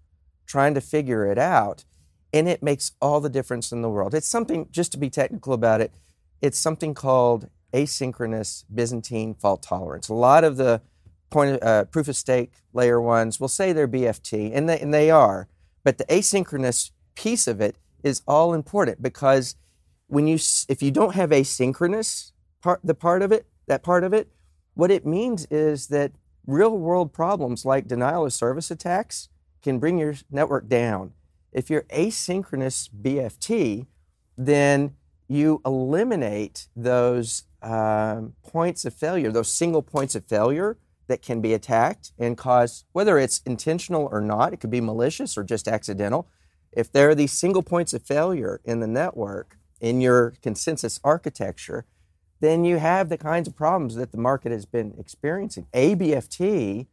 trying 0.46 0.74
to 0.74 0.82
figure 0.82 1.26
it 1.26 1.38
out, 1.38 1.86
and 2.34 2.50
it 2.50 2.62
makes 2.62 2.92
all 3.02 3.22
the 3.22 3.30
difference 3.30 3.72
in 3.72 3.82
the 3.82 3.90
world. 3.90 4.14
It's 4.14 4.28
something, 4.28 4.68
just 4.72 4.92
to 4.92 4.98
be 4.98 5.10
technical 5.10 5.54
about 5.54 5.80
it, 5.80 5.94
it's 6.42 6.60
something 6.60 6.94
called 6.94 7.50
asynchronous 7.72 8.66
Byzantine 8.74 9.36
fault 9.36 9.64
tolerance. 9.64 10.10
A 10.10 10.14
lot 10.14 10.44
of 10.44 10.58
the 10.58 10.82
point 11.34 11.62
uh, 11.64 11.86
proof 11.86 12.08
of 12.08 12.16
stake 12.16 12.52
layer 12.74 13.02
ones 13.02 13.40
will 13.40 13.48
say 13.48 13.74
they're 13.74 13.88
BFT, 13.88 14.52
and 14.54 14.70
they, 14.70 14.80
and 14.80 14.94
they 14.94 15.10
are, 15.12 15.48
but 15.84 15.98
the 15.98 16.06
asynchronous 16.06 16.92
piece 17.16 17.48
of 17.48 17.60
it 17.60 17.76
is 18.04 18.22
all 18.28 18.54
important 18.54 19.02
because 19.02 19.56
when 20.08 20.28
you 20.28 20.38
if 20.68 20.84
you 20.84 20.92
don't 20.92 21.16
have 21.16 21.30
asynchronous 21.32 22.32
part 22.62 22.80
the 22.84 22.94
part 22.94 23.22
of 23.22 23.32
it 23.32 23.48
that 23.68 23.82
part 23.82 24.04
of 24.04 24.14
it 24.14 24.30
what 24.74 24.92
it 24.92 25.06
means 25.06 25.46
is 25.50 25.88
that 25.88 26.12
real 26.46 26.78
world 26.78 27.14
problems 27.14 27.66
like 27.66 27.88
denial 27.88 28.26
of 28.26 28.34
service 28.34 28.70
attacks 28.70 29.30
can 29.62 29.80
bring 29.80 29.98
your 29.98 30.14
network 30.30 30.68
down. 30.68 31.14
If 31.52 31.70
you're 31.70 31.84
asynchronous 31.84 32.90
bft 32.90 33.88
then 34.38 34.96
you 35.28 35.62
eliminate 35.66 36.68
those 36.76 37.44
um, 37.62 38.34
points 38.44 38.84
of 38.84 38.94
failure 38.94 39.32
those 39.32 39.52
single 39.52 39.82
points 39.82 40.16
of 40.16 40.26
failure 40.26 40.78
that 41.08 41.22
can 41.22 41.42
be 41.42 41.54
attacked 41.54 42.12
and 42.18 42.38
cause 42.38 42.86
whether 42.94 43.18
it's 43.18 43.42
intentional 43.46 44.08
or 44.12 44.22
not 44.22 44.54
it 44.54 44.58
could 44.58 44.70
be 44.72 44.82
malicious 44.82 45.38
or 45.38 45.44
just 45.44 45.68
accidental 45.68 46.30
if 46.76 46.92
there 46.92 47.10
are 47.10 47.16
these 47.16 47.32
single 47.32 47.64
points 47.64 47.94
of 47.94 48.04
failure 48.04 48.60
in 48.66 48.80
the 48.80 48.88
network 48.88 49.58
in 49.80 50.02
your 50.02 50.34
consensus 50.42 51.00
architecture, 51.04 51.86
then 52.40 52.66
you 52.66 52.78
have 52.78 53.10
the 53.10 53.18
kinds 53.18 53.48
of 53.48 53.56
problems 53.56 53.96
that 53.96 54.12
the 54.12 54.18
market 54.18 54.52
has 54.52 54.66
been 54.66 54.94
experiencing. 54.98 55.68
ABFT 55.74 56.88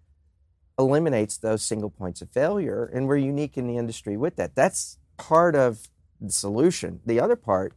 eliminates 0.79 1.37
those 1.39 1.63
single 1.63 1.91
points 1.91 2.23
of 2.23 2.31
failure, 2.31 2.85
and 2.85 3.07
we're 3.07 3.17
unique 3.17 3.57
in 3.57 3.67
the 3.67 3.77
industry 3.77 4.17
with 4.17 4.37
that. 4.37 4.55
That's 4.55 4.99
part 5.17 5.55
of 5.55 5.89
the 6.21 6.33
solution. 6.33 7.01
The 7.05 7.21
other 7.21 7.37
part 7.37 7.75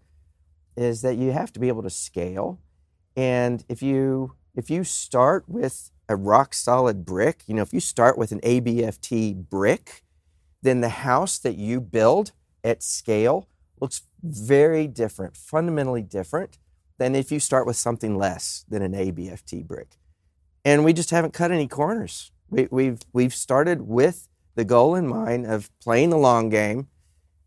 is 0.75 1.01
that 1.01 1.17
you 1.17 1.31
have 1.31 1.51
to 1.53 1.59
be 1.59 1.67
able 1.67 1.83
to 1.83 1.89
scale, 1.89 2.59
and 3.15 3.63
if 3.69 3.81
you 3.81 4.33
if 4.55 4.69
you 4.69 4.83
start 4.83 5.45
with 5.47 5.91
a 6.13 6.15
rock 6.15 6.53
solid 6.53 7.05
brick, 7.05 7.43
you 7.47 7.53
know, 7.53 7.61
if 7.61 7.73
you 7.73 7.79
start 7.79 8.17
with 8.17 8.31
an 8.31 8.39
ABFT 8.41 9.49
brick, 9.49 10.03
then 10.61 10.81
the 10.81 10.89
house 10.89 11.37
that 11.39 11.57
you 11.57 11.81
build 11.81 12.31
at 12.63 12.81
scale 12.81 13.49
looks 13.81 14.03
very 14.21 14.87
different, 14.87 15.35
fundamentally 15.35 16.01
different 16.01 16.57
than 16.97 17.15
if 17.15 17.31
you 17.31 17.39
start 17.39 17.65
with 17.65 17.75
something 17.75 18.17
less 18.17 18.63
than 18.69 18.81
an 18.81 18.93
ABFT 18.93 19.65
brick. 19.65 19.97
And 20.63 20.85
we 20.85 20.93
just 20.93 21.09
haven't 21.09 21.33
cut 21.33 21.51
any 21.51 21.67
corners. 21.67 22.31
We, 22.49 22.67
we've 22.71 22.99
we've 23.11 23.33
started 23.33 23.81
with 23.81 24.29
the 24.55 24.63
goal 24.63 24.95
in 24.95 25.07
mind 25.07 25.45
of 25.47 25.69
playing 25.79 26.11
the 26.11 26.17
long 26.17 26.49
game, 26.49 26.87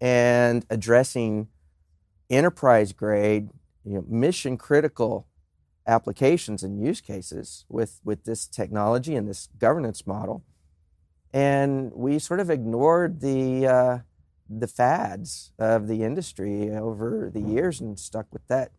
and 0.00 0.66
addressing 0.68 1.48
enterprise 2.28 2.92
grade, 2.92 3.48
you 3.84 3.94
know, 3.94 4.04
mission 4.08 4.56
critical 4.58 5.26
applications 5.86 6.62
and 6.62 6.82
use 6.84 7.00
cases 7.00 7.64
with, 7.68 8.00
with 8.04 8.24
this 8.24 8.46
technology 8.46 9.14
and 9.14 9.28
this 9.28 9.48
governance 9.58 10.06
model. 10.06 10.42
And 11.32 11.92
we 11.94 12.18
sort 12.18 12.40
of 12.40 12.50
ignored 12.50 13.20
the, 13.20 13.66
uh, 13.66 13.98
the 14.48 14.66
fads 14.66 15.52
of 15.58 15.86
the 15.88 16.02
industry 16.02 16.70
over 16.70 17.30
the 17.32 17.40
years 17.40 17.80
and 17.80 17.98
stuck 17.98 18.26
with 18.32 18.46
that, 18.48 18.72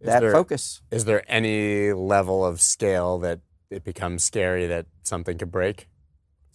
that 0.00 0.20
there, 0.20 0.32
focus. 0.32 0.82
Is 0.90 1.04
there 1.06 1.24
any 1.28 1.92
level 1.92 2.44
of 2.44 2.60
scale 2.60 3.18
that 3.18 3.40
it 3.70 3.84
becomes 3.84 4.22
scary 4.24 4.66
that 4.66 4.86
something 5.02 5.36
could 5.38 5.50
break? 5.50 5.88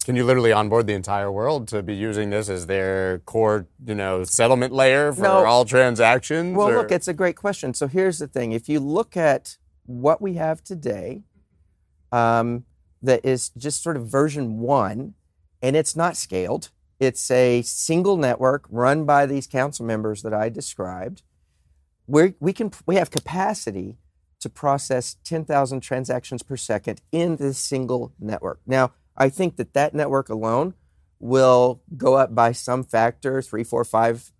Can 0.04 0.16
you 0.16 0.24
literally 0.24 0.52
onboard 0.52 0.86
the 0.86 0.92
entire 0.92 1.32
world 1.32 1.66
to 1.68 1.82
be 1.82 1.94
using 1.94 2.28
this 2.30 2.48
as 2.50 2.66
their 2.66 3.20
core, 3.20 3.66
you 3.86 3.94
know, 3.94 4.22
settlement 4.24 4.72
layer 4.72 5.12
for 5.12 5.22
No. 5.22 5.44
all 5.46 5.64
transactions? 5.64 6.56
Well, 6.56 6.68
or- 6.70 6.76
look, 6.76 6.92
it's 6.92 7.08
a 7.08 7.14
great 7.14 7.36
question. 7.36 7.72
So 7.72 7.86
here's 7.86 8.18
the 8.18 8.26
thing: 8.26 8.52
if 8.52 8.68
you 8.68 8.80
look 8.80 9.16
at 9.16 9.56
what 9.86 10.20
we 10.20 10.34
have 10.34 10.62
today, 10.62 11.22
um, 12.12 12.64
that 13.02 13.24
is 13.24 13.50
just 13.50 13.82
sort 13.82 13.96
of 13.96 14.06
version 14.06 14.58
one, 14.58 15.14
and 15.62 15.76
it's 15.76 15.94
not 15.94 16.16
scaled. 16.16 16.70
It's 17.00 17.30
a 17.30 17.62
single 17.62 18.16
network 18.16 18.64
run 18.70 19.04
by 19.04 19.26
these 19.26 19.46
council 19.46 19.84
members 19.84 20.22
that 20.22 20.32
I 20.32 20.48
described. 20.48 21.22
We 22.06 22.34
we 22.40 22.52
can 22.52 22.70
we 22.86 22.96
have 22.96 23.10
capacity 23.10 23.98
to 24.40 24.50
process 24.50 25.16
10,000 25.24 25.80
transactions 25.80 26.42
per 26.42 26.56
second 26.56 27.00
in 27.10 27.36
this 27.36 27.56
single 27.56 28.12
network. 28.20 28.60
Now, 28.66 28.92
I 29.16 29.30
think 29.30 29.56
that 29.56 29.72
that 29.72 29.94
network 29.94 30.28
alone 30.28 30.74
will 31.18 31.80
go 31.96 32.16
up 32.16 32.34
by 32.34 32.52
some 32.52 32.84
factor, 32.84 33.40
three, 33.40 33.64
four, 33.64 33.84
five, 33.84 34.32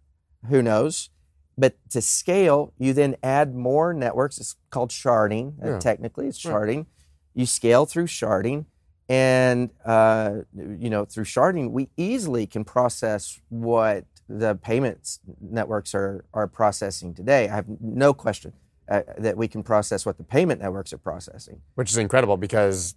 who 0.50 0.60
knows. 0.60 1.08
But 1.56 1.76
to 1.90 2.00
scale, 2.00 2.72
you 2.78 2.92
then 2.92 3.16
add 3.22 3.54
more 3.54 3.92
networks. 3.94 4.38
It's 4.38 4.56
called 4.70 4.90
sharding. 4.90 5.62
Uh, 5.62 5.72
Yeah. 5.72 5.78
technically, 5.78 6.26
it's 6.26 6.38
sharding. 6.38 6.86
You 7.34 7.46
scale 7.46 7.86
through 7.86 8.06
sharding, 8.06 8.66
and 9.08 9.70
uh, 9.84 10.38
you 10.56 10.90
know 10.90 11.04
through 11.04 11.24
sharding, 11.24 11.70
we 11.70 11.90
easily 11.96 12.46
can 12.46 12.64
process 12.64 13.40
what 13.48 14.04
the 14.28 14.54
payments 14.56 15.20
networks 15.40 15.94
are 15.94 16.24
are 16.32 16.46
processing 16.48 17.14
today. 17.14 17.48
I 17.48 17.54
have 17.56 17.66
no 17.80 18.14
question 18.14 18.52
uh, 18.88 19.02
that 19.18 19.36
we 19.36 19.48
can 19.48 19.62
process 19.62 20.04
what 20.06 20.16
the 20.16 20.24
payment 20.24 20.60
networks 20.60 20.92
are 20.92 20.98
processing. 20.98 21.60
which 21.74 21.90
is 21.90 21.96
incredible 21.98 22.36
because 22.36 22.94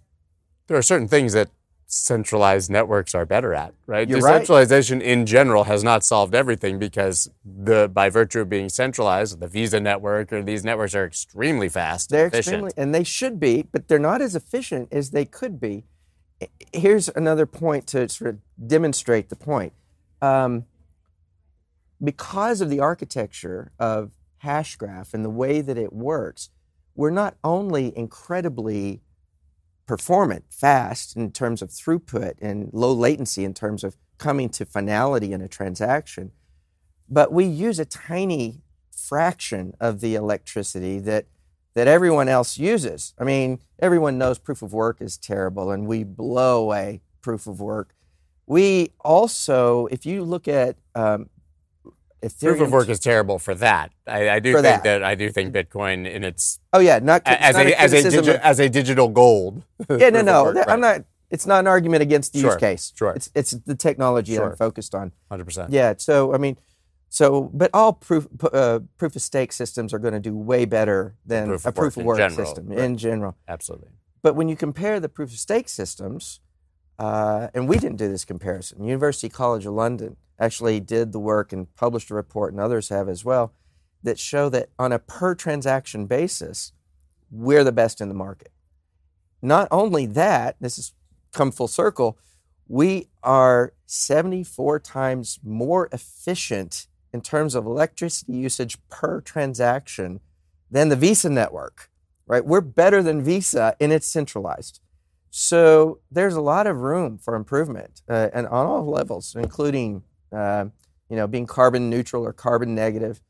there 0.68 0.76
are 0.76 0.82
certain 0.82 1.08
things 1.08 1.32
that 1.32 1.48
centralized 1.90 2.70
networks 2.70 3.14
are 3.14 3.24
better 3.24 3.54
at, 3.54 3.72
right? 3.86 4.08
You're 4.08 4.20
right. 4.20 4.32
Decentralization 4.40 5.00
in 5.00 5.24
general 5.24 5.64
has 5.64 5.82
not 5.82 6.04
solved 6.04 6.34
everything 6.34 6.78
because 6.78 7.30
the 7.44 7.88
by 7.88 8.10
virtue 8.10 8.40
of 8.40 8.50
being 8.50 8.68
centralized, 8.68 9.40
the 9.40 9.48
Visa 9.48 9.80
network 9.80 10.30
or 10.30 10.42
these 10.42 10.64
networks 10.64 10.94
are 10.94 11.06
extremely 11.06 11.68
fast. 11.68 12.10
They're 12.10 12.26
efficient. 12.26 12.66
extremely, 12.66 12.72
and 12.76 12.94
they 12.94 13.04
should 13.04 13.40
be, 13.40 13.62
but 13.62 13.88
they're 13.88 13.98
not 13.98 14.20
as 14.20 14.36
efficient 14.36 14.90
as 14.92 15.10
they 15.10 15.24
could 15.24 15.58
be. 15.58 15.84
Here's 16.74 17.08
another 17.08 17.46
point 17.46 17.86
to 17.88 18.06
sort 18.08 18.34
of 18.34 18.68
demonstrate 18.68 19.30
the 19.30 19.36
point. 19.36 19.72
Um, 20.20 20.66
because 22.04 22.60
of 22.60 22.68
the 22.68 22.80
architecture 22.80 23.72
of 23.80 24.10
Hashgraph 24.44 25.14
and 25.14 25.24
the 25.24 25.30
way 25.30 25.62
that 25.62 25.78
it 25.78 25.92
works, 25.92 26.50
we're 26.94 27.10
not 27.10 27.36
only 27.42 27.96
incredibly 27.96 29.00
performant, 29.88 30.44
fast 30.50 31.16
in 31.16 31.32
terms 31.32 31.62
of 31.62 31.70
throughput 31.70 32.34
and 32.40 32.70
low 32.72 32.92
latency 32.92 33.44
in 33.44 33.54
terms 33.54 33.82
of 33.82 33.96
coming 34.18 34.48
to 34.50 34.64
finality 34.64 35.32
in 35.32 35.40
a 35.40 35.48
transaction, 35.48 36.30
but 37.08 37.32
we 37.32 37.44
use 37.44 37.80
a 37.80 37.84
tiny 37.84 38.60
fraction 38.92 39.74
of 39.80 40.00
the 40.00 40.14
electricity 40.14 41.00
that 41.00 41.26
that 41.74 41.86
everyone 41.86 42.28
else 42.28 42.58
uses. 42.58 43.14
I 43.18 43.24
mean, 43.24 43.60
everyone 43.78 44.18
knows 44.18 44.38
proof 44.38 44.62
of 44.62 44.72
work 44.72 45.00
is 45.00 45.16
terrible, 45.16 45.70
and 45.70 45.86
we 45.86 46.02
blow 46.02 46.62
away 46.62 47.02
proof 47.20 47.46
of 47.46 47.60
work. 47.60 47.94
We 48.46 48.90
also, 49.00 49.86
if 49.86 50.04
you 50.04 50.24
look 50.24 50.48
at 50.48 50.76
um, 50.96 51.30
Ethereum, 52.22 52.40
Proof 52.40 52.60
of 52.62 52.72
work 52.72 52.88
is 52.88 52.98
terrible 52.98 53.38
for 53.38 53.54
that. 53.54 53.92
I, 54.06 54.28
I 54.28 54.38
do 54.40 54.52
think 54.54 54.62
that. 54.64 54.82
that. 54.84 55.04
I 55.04 55.14
do 55.14 55.30
think 55.30 55.54
Bitcoin 55.54 56.10
in 56.10 56.24
its 56.24 56.58
Oh 56.72 56.80
yeah, 56.80 56.98
not 57.00 57.22
as 57.24 57.54
not 57.54 57.66
a 57.66 57.80
as 57.80 57.92
a, 57.92 58.02
digi- 58.02 58.40
as 58.40 58.58
a 58.58 58.68
digital 58.68 59.08
gold. 59.08 59.62
yeah, 59.90 60.10
no, 60.10 60.22
no. 60.22 60.44
work, 60.44 60.54
that- 60.56 60.68
I'm 60.70 60.80
not. 60.80 61.04
It's 61.30 61.46
not 61.46 61.60
an 61.60 61.66
argument 61.66 62.02
against 62.02 62.32
the 62.32 62.40
Sure, 62.40 62.52
use 62.52 62.60
case. 62.60 62.92
sure. 62.96 63.12
It's 63.12 63.30
it's 63.34 63.50
the 63.50 63.74
technology 63.74 64.32
that 64.32 64.38
Sure. 64.40 64.50
I'm 64.50 64.56
focused 64.56 64.94
on. 64.94 65.12
100%. 65.30 65.66
Yeah. 65.70 65.92
So 65.98 66.34
I 66.34 66.38
mean, 66.38 66.56
so 67.10 67.50
but 67.52 67.70
all 67.74 67.92
proof 67.92 68.26
uh, 68.52 68.80
proof 68.96 69.14
of 69.14 69.22
stake 69.22 69.52
systems 69.52 69.92
are 69.94 69.98
going 69.98 70.14
to 70.14 70.20
do 70.20 70.34
way 70.36 70.64
better 70.64 71.14
than 71.26 71.48
Proof 71.48 71.66
a 71.66 71.68
of 71.68 71.74
proof 71.74 71.96
work 71.98 72.18
of 72.18 72.36
work 72.36 72.46
system 72.46 72.68
right. 72.68 72.78
in 72.78 72.96
general. 72.96 73.36
Absolutely. 73.46 73.90
But 74.22 74.34
when 74.36 74.48
you 74.48 74.56
compare 74.56 74.98
the 75.00 75.08
proof 75.08 75.30
of 75.32 75.38
stake 75.38 75.68
systems, 75.68 76.40
uh, 76.98 77.48
and 77.54 77.68
we 77.68 77.76
didn't 77.76 77.96
do 77.96 78.08
this 78.08 78.24
comparison, 78.24 78.84
University 78.84 79.28
College 79.28 79.66
of 79.66 79.74
London 79.74 80.16
actually 80.40 80.80
did 80.80 81.12
the 81.12 81.18
work 81.18 81.52
and 81.52 81.74
published 81.76 82.10
a 82.10 82.14
report, 82.14 82.52
and 82.52 82.60
others 82.60 82.88
have 82.88 83.08
as 83.08 83.24
well, 83.24 83.52
that 84.02 84.18
show 84.18 84.48
that 84.48 84.68
on 84.78 84.92
a 84.92 84.98
per 84.98 85.34
transaction 85.34 86.06
basis, 86.06 86.72
we're 87.30 87.64
the 87.64 87.72
best 87.72 88.00
in 88.00 88.08
the 88.08 88.14
market. 88.14 88.52
Not 89.42 89.68
only 89.70 90.06
that, 90.06 90.56
this 90.60 90.76
has 90.76 90.92
come 91.32 91.50
full 91.50 91.68
circle, 91.68 92.18
we 92.66 93.08
are 93.22 93.72
74 93.86 94.80
times 94.80 95.38
more 95.42 95.88
efficient 95.92 96.86
in 97.12 97.20
terms 97.20 97.54
of 97.54 97.64
electricity 97.64 98.34
usage 98.34 98.76
per 98.90 99.20
transaction 99.20 100.20
than 100.70 100.88
the 100.88 100.96
Visa 100.96 101.30
network, 101.30 101.88
right? 102.26 102.44
We're 102.44 102.60
better 102.60 103.02
than 103.02 103.22
Visa 103.22 103.74
and 103.80 103.92
it's 103.92 104.06
centralized. 104.06 104.80
So 105.30 106.00
there's 106.10 106.34
a 106.34 106.40
lot 106.40 106.66
of 106.66 106.80
room 106.80 107.18
for 107.18 107.34
improvement 107.34 108.02
uh, 108.08 108.28
and 108.32 108.46
on 108.46 108.66
all 108.66 108.84
levels, 108.84 109.34
including 109.36 110.02
uh, 110.32 110.66
you 111.08 111.16
know 111.16 111.26
being 111.26 111.46
carbon 111.46 111.90
neutral 111.90 112.24
or 112.24 112.32
carbon 112.32 112.74
negative, 112.74 113.20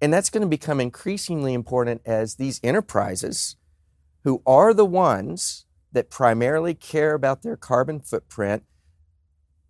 and 0.00 0.12
that's 0.12 0.30
going 0.30 0.42
to 0.42 0.48
become 0.48 0.80
increasingly 0.80 1.54
important 1.54 2.02
as 2.04 2.36
these 2.36 2.60
enterprises, 2.62 3.56
who 4.22 4.42
are 4.46 4.72
the 4.72 4.84
ones 4.84 5.66
that 5.92 6.10
primarily 6.10 6.74
care 6.74 7.14
about 7.14 7.42
their 7.42 7.56
carbon 7.56 8.00
footprint, 8.00 8.64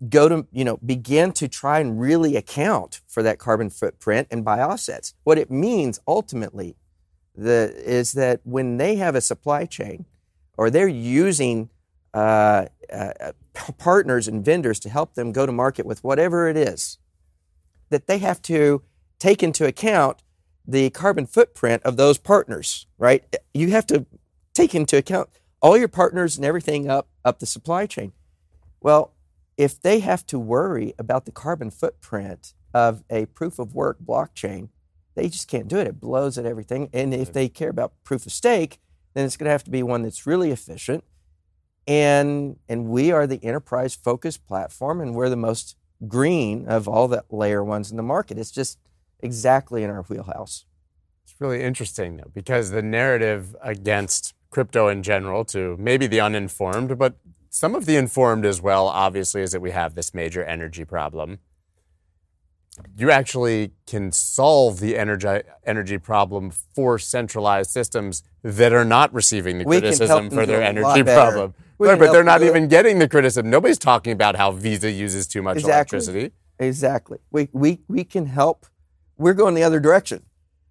go 0.08 0.28
to 0.28 0.46
you 0.52 0.64
know 0.64 0.78
begin 0.78 1.32
to 1.32 1.48
try 1.48 1.80
and 1.80 2.00
really 2.00 2.36
account 2.36 3.00
for 3.06 3.22
that 3.22 3.38
carbon 3.38 3.70
footprint 3.70 4.28
and 4.30 4.44
buy 4.44 4.60
offsets. 4.60 5.14
What 5.24 5.38
it 5.38 5.50
means 5.50 5.98
ultimately 6.06 6.76
the, 7.34 7.74
is 7.84 8.12
that 8.12 8.40
when 8.44 8.76
they 8.76 8.96
have 8.96 9.14
a 9.14 9.20
supply 9.20 9.66
chain 9.66 10.04
or 10.56 10.70
they're 10.70 10.88
using 10.88 11.70
uh, 12.12 12.66
uh, 12.92 13.32
partners 13.78 14.28
and 14.28 14.44
vendors 14.44 14.78
to 14.80 14.88
help 14.88 15.14
them 15.14 15.32
go 15.32 15.46
to 15.46 15.52
market 15.52 15.86
with 15.86 16.02
whatever 16.04 16.48
it 16.48 16.56
is, 16.56 16.98
that 17.90 18.06
they 18.06 18.18
have 18.18 18.40
to 18.42 18.82
take 19.18 19.42
into 19.42 19.66
account 19.66 20.22
the 20.66 20.90
carbon 20.90 21.26
footprint 21.26 21.82
of 21.82 21.96
those 21.96 22.18
partners, 22.18 22.86
right? 22.98 23.24
You 23.52 23.70
have 23.70 23.86
to 23.86 24.06
take 24.54 24.74
into 24.74 24.96
account 24.96 25.28
all 25.60 25.76
your 25.76 25.88
partners 25.88 26.36
and 26.36 26.44
everything 26.44 26.88
up 26.88 27.08
up 27.24 27.38
the 27.38 27.46
supply 27.46 27.86
chain. 27.86 28.12
Well, 28.80 29.12
if 29.56 29.80
they 29.80 30.00
have 30.00 30.26
to 30.26 30.38
worry 30.38 30.94
about 30.98 31.24
the 31.24 31.32
carbon 31.32 31.70
footprint 31.70 32.54
of 32.72 33.04
a 33.08 33.26
proof 33.26 33.58
of 33.58 33.74
work 33.74 33.98
blockchain, 34.04 34.68
they 35.14 35.28
just 35.28 35.48
can't 35.48 35.68
do 35.68 35.78
it. 35.78 35.86
It 35.86 36.00
blows 36.00 36.36
at 36.38 36.44
everything. 36.44 36.90
And 36.92 37.14
if 37.14 37.32
they 37.32 37.48
care 37.48 37.70
about 37.70 37.92
proof 38.04 38.26
of 38.26 38.32
stake, 38.32 38.80
then 39.14 39.24
it's 39.24 39.36
going 39.36 39.46
to 39.46 39.52
have 39.52 39.64
to 39.64 39.70
be 39.70 39.82
one 39.82 40.02
that's 40.02 40.26
really 40.26 40.50
efficient. 40.50 41.04
And 41.86 42.56
and 42.68 42.86
we 42.86 43.12
are 43.12 43.26
the 43.26 43.42
enterprise 43.44 43.94
focused 43.94 44.46
platform, 44.46 45.00
and 45.00 45.14
we're 45.14 45.28
the 45.28 45.36
most 45.36 45.76
green 46.08 46.66
of 46.66 46.88
all 46.88 47.08
the 47.08 47.24
layer 47.30 47.62
ones 47.62 47.90
in 47.90 47.96
the 47.96 48.02
market. 48.02 48.38
It's 48.38 48.50
just 48.50 48.78
exactly 49.20 49.82
in 49.82 49.90
our 49.90 50.02
wheelhouse. 50.02 50.64
It's 51.24 51.34
really 51.40 51.62
interesting 51.62 52.16
though, 52.16 52.30
because 52.32 52.70
the 52.70 52.82
narrative 52.82 53.56
against 53.62 54.34
crypto 54.50 54.88
in 54.88 55.02
general, 55.02 55.44
to 55.44 55.76
maybe 55.78 56.06
the 56.06 56.20
uninformed, 56.20 56.96
but 56.98 57.16
some 57.50 57.74
of 57.74 57.86
the 57.86 57.96
informed 57.96 58.44
as 58.44 58.60
well, 58.60 58.88
obviously, 58.88 59.42
is 59.42 59.52
that 59.52 59.60
we 59.60 59.70
have 59.70 59.94
this 59.94 60.14
major 60.14 60.42
energy 60.44 60.84
problem. 60.84 61.38
You 62.96 63.10
actually 63.10 63.72
can 63.86 64.10
solve 64.10 64.80
the 64.80 64.96
energy 64.98 65.42
energy 65.64 65.98
problem 65.98 66.50
for 66.50 66.98
centralized 66.98 67.70
systems 67.70 68.22
that 68.42 68.72
are 68.72 68.84
not 68.84 69.12
receiving 69.14 69.58
the 69.58 69.64
We 69.64 69.80
criticism 69.80 70.28
for 70.30 70.44
their 70.44 70.72
do 70.72 70.80
a 70.80 70.82
lot 70.82 70.98
energy 70.98 71.02
problem. 71.04 71.54
Right, 71.78 71.98
but 71.98 72.12
they're 72.12 72.24
not 72.24 72.38
do 72.38 72.46
it. 72.46 72.48
even 72.50 72.68
getting 72.68 72.98
the 72.98 73.08
criticism. 73.08 73.50
Nobody's 73.50 73.78
talking 73.78 74.12
about 74.12 74.36
how 74.36 74.50
Visa 74.52 74.90
uses 74.90 75.26
too 75.26 75.42
much 75.42 75.56
Exactly. 75.58 75.96
electricity. 75.96 76.32
Exactly. 76.58 77.18
We, 77.30 77.48
we, 77.52 77.80
we 77.88 78.04
can 78.04 78.26
help. 78.26 78.66
We're 79.16 79.34
going 79.34 79.54
the 79.54 79.64
other 79.64 79.80
direction, 79.80 80.24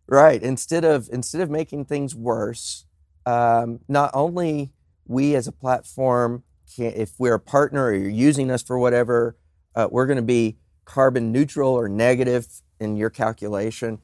right? 0.08 0.42
Instead 0.42 0.86
of 0.86 1.10
instead 1.12 1.42
of 1.42 1.50
making 1.50 1.86
things 1.86 2.16
worse, 2.16 2.86
um, 3.26 3.80
not 3.88 4.12
only 4.13 4.74
we 5.06 5.36
as 5.36 5.48
a 5.48 5.52
platform 5.52 6.44
can, 6.76 6.94
if 6.94 7.13
we're 7.18 7.36
a 7.36 7.39
partner 7.39 7.86
or 7.86 7.94
you're 7.94 8.10
using 8.10 8.52
us 8.52 8.62
for 8.63 8.78
whatever, 8.78 9.38
uh, 9.76 9.88
we're 9.92 10.06
going 10.06 10.18
to 10.18 10.22
be 10.22 10.58
carbon 10.86 11.32
neutral 11.32 11.72
or 11.72 11.88
negative 11.88 12.48
in 12.80 12.96
your 12.96 13.10
calculation, 13.10 14.00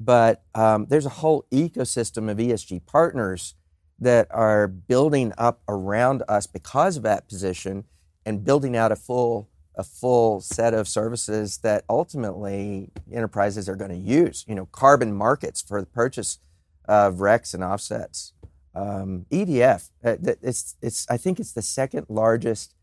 but 0.00 0.42
um, 0.54 0.86
there's 0.88 1.06
a 1.06 1.10
whole 1.10 1.44
ecosystem 1.52 2.30
of 2.30 2.38
ESG 2.38 2.86
partners 2.86 3.54
that 3.98 4.26
are 4.30 4.66
building 4.66 5.32
up 5.38 5.62
around 5.68 6.22
us 6.28 6.46
because 6.46 6.96
of 6.96 7.02
that 7.04 7.28
position 7.28 7.84
and 8.26 8.44
building 8.44 8.76
out 8.76 8.92
a 8.92 8.96
full 8.96 9.48
a 9.74 9.82
full 9.82 10.40
set 10.40 10.74
of 10.74 10.86
services 10.86 11.58
that 11.58 11.82
ultimately 11.88 12.90
enterprises 13.10 13.68
are 13.70 13.76
going 13.76 13.90
to 13.90 13.96
use. 13.96 14.44
You 14.46 14.54
know, 14.54 14.66
carbon 14.66 15.14
markets 15.14 15.62
for 15.62 15.80
the 15.80 15.86
purchase 15.86 16.38
of 16.86 17.16
RECs 17.16 17.54
and 17.54 17.64
offsets. 17.64 18.34
Um, 18.74 19.26
EDF, 19.30 19.90
uh, 20.04 20.16
it's, 20.42 20.76
it's, 20.82 21.06
I 21.10 21.16
think 21.16 21.40
it's 21.40 21.52
the 21.52 21.62
second 21.62 22.06
largest 22.08 22.74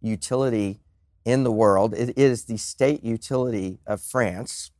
utility 0.00 0.80
in 1.28 1.44
the 1.44 1.52
world. 1.52 1.92
It 1.92 2.16
is 2.16 2.46
the 2.46 2.56
state 2.56 3.04
utility 3.04 3.80
of 3.86 4.00
France, 4.00 4.70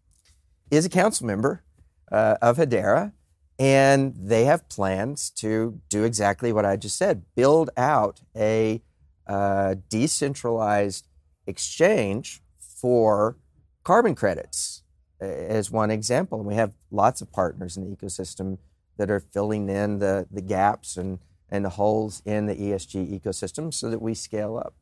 is 0.70 0.86
a 0.86 0.88
council 0.88 1.26
member 1.26 1.62
uh, 2.10 2.36
of 2.40 2.56
Hedera, 2.56 3.12
and 3.58 4.14
they 4.16 4.46
have 4.46 4.66
plans 4.70 5.28
to 5.30 5.78
do 5.90 6.04
exactly 6.04 6.50
what 6.50 6.64
I 6.64 6.76
just 6.76 6.96
said 6.96 7.24
build 7.34 7.68
out 7.76 8.22
a 8.34 8.80
uh, 9.26 9.74
decentralized 9.90 11.06
exchange 11.46 12.40
for 12.58 13.36
carbon 13.84 14.14
credits, 14.14 14.84
as 15.20 15.70
one 15.70 15.90
example. 15.90 16.38
And 16.38 16.48
we 16.48 16.54
have 16.54 16.72
lots 16.90 17.20
of 17.20 17.30
partners 17.30 17.76
in 17.76 17.84
the 17.84 17.94
ecosystem 17.94 18.56
that 18.96 19.10
are 19.10 19.20
filling 19.20 19.68
in 19.68 19.98
the, 19.98 20.26
the 20.30 20.40
gaps 20.40 20.96
and, 20.96 21.18
and 21.50 21.62
the 21.62 21.70
holes 21.70 22.22
in 22.24 22.46
the 22.46 22.54
ESG 22.54 23.20
ecosystem 23.20 23.72
so 23.72 23.90
that 23.90 24.00
we 24.00 24.14
scale 24.14 24.56
up. 24.56 24.74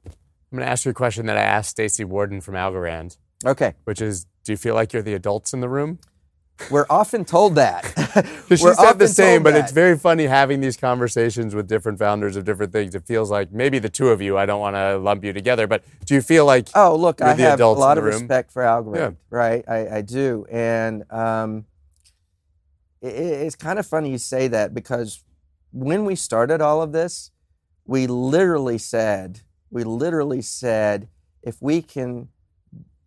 I'm 0.50 0.58
going 0.58 0.66
to 0.66 0.70
ask 0.70 0.84
you 0.84 0.92
a 0.92 0.94
question 0.94 1.26
that 1.26 1.36
I 1.36 1.42
asked 1.42 1.76
Staci 1.76 2.04
Warden 2.04 2.40
from 2.40 2.54
Algorand. 2.54 3.16
Okay. 3.44 3.74
Which 3.84 4.00
is, 4.00 4.26
do 4.44 4.52
you 4.52 4.56
feel 4.56 4.74
like 4.74 4.92
you're 4.92 5.02
the 5.02 5.14
adults 5.14 5.52
in 5.52 5.60
the 5.60 5.68
room? 5.68 5.98
We're 6.70 6.86
often 6.88 7.24
told 7.24 7.56
that. 7.56 7.84
she 8.48 8.56
said 8.56 8.94
the 8.94 9.08
same, 9.08 9.42
but 9.42 9.52
that. 9.52 9.64
it's 9.64 9.72
very 9.72 9.98
funny 9.98 10.24
having 10.24 10.60
these 10.60 10.76
conversations 10.76 11.54
with 11.54 11.68
different 11.68 11.98
founders 11.98 12.36
of 12.36 12.44
different 12.44 12.72
things. 12.72 12.94
It 12.94 13.04
feels 13.06 13.30
like 13.30 13.52
maybe 13.52 13.78
the 13.78 13.88
two 13.88 14.08
of 14.08 14.22
you, 14.22 14.38
I 14.38 14.46
don't 14.46 14.60
want 14.60 14.76
to 14.76 14.96
lump 14.96 15.24
you 15.24 15.32
together, 15.32 15.66
but 15.66 15.82
do 16.06 16.14
you 16.14 16.22
feel 16.22 16.46
like 16.46 16.68
Oh, 16.74 16.96
look, 16.96 17.20
I 17.20 17.34
have 17.34 17.60
a 17.60 17.66
lot 17.66 17.98
of 17.98 18.04
room? 18.04 18.20
respect 18.20 18.52
for 18.52 18.62
Algorand, 18.62 18.96
yeah. 18.96 19.10
right? 19.30 19.64
I, 19.68 19.98
I, 19.98 20.00
do. 20.00 20.46
And 20.50 21.04
um, 21.12 21.66
it, 23.02 23.08
it's 23.08 23.56
kind 23.56 23.78
of 23.78 23.86
funny 23.86 24.10
you 24.10 24.18
say 24.18 24.48
that 24.48 24.72
because 24.72 25.22
when 25.72 26.04
we 26.06 26.14
started 26.14 26.62
all 26.62 26.80
of 26.80 26.92
this, 26.92 27.32
we 27.84 28.06
literally 28.06 28.78
said, 28.78 29.42
we 29.70 29.84
literally 29.84 30.42
said, 30.42 31.08
if 31.42 31.60
we 31.60 31.82
can 31.82 32.28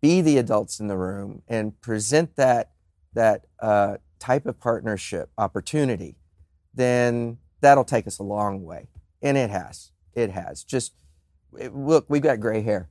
be 0.00 0.20
the 0.20 0.38
adults 0.38 0.80
in 0.80 0.88
the 0.88 0.96
room 0.96 1.42
and 1.48 1.78
present 1.80 2.36
that 2.36 2.70
that 3.12 3.46
uh, 3.58 3.96
type 4.18 4.46
of 4.46 4.60
partnership 4.60 5.30
opportunity, 5.36 6.16
then 6.72 7.38
that'll 7.60 7.84
take 7.84 8.06
us 8.06 8.18
a 8.18 8.22
long 8.22 8.64
way. 8.64 8.88
And 9.20 9.36
it 9.36 9.50
has. 9.50 9.90
It 10.14 10.30
has. 10.30 10.64
Just 10.64 10.94
it, 11.58 11.74
look, 11.74 12.06
we've 12.08 12.22
got 12.22 12.40
gray 12.40 12.62
hair. 12.62 12.88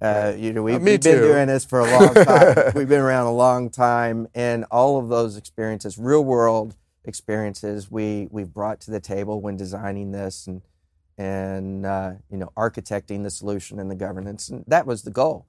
Uh, 0.00 0.34
you 0.36 0.52
know, 0.52 0.62
we, 0.62 0.72
have 0.72 0.84
been 0.84 1.00
doing 1.00 1.46
this 1.46 1.64
for 1.64 1.80
a 1.80 1.90
long 1.90 2.12
time. 2.12 2.72
we've 2.74 2.88
been 2.88 3.00
around 3.00 3.26
a 3.26 3.32
long 3.32 3.70
time, 3.70 4.26
and 4.34 4.64
all 4.68 4.98
of 4.98 5.08
those 5.08 5.36
experiences, 5.36 5.96
real 5.96 6.24
world 6.24 6.74
experiences, 7.04 7.88
we 7.88 8.26
we've 8.30 8.52
brought 8.52 8.80
to 8.80 8.90
the 8.90 8.98
table 8.98 9.40
when 9.40 9.56
designing 9.56 10.10
this 10.10 10.48
and 10.48 10.62
and 11.18 11.86
uh, 11.86 12.12
you 12.30 12.38
know 12.38 12.52
architecting 12.56 13.22
the 13.22 13.30
solution 13.30 13.78
and 13.78 13.90
the 13.90 13.94
governance, 13.94 14.48
and 14.48 14.64
that 14.66 14.86
was 14.86 15.02
the 15.02 15.10
goal, 15.10 15.46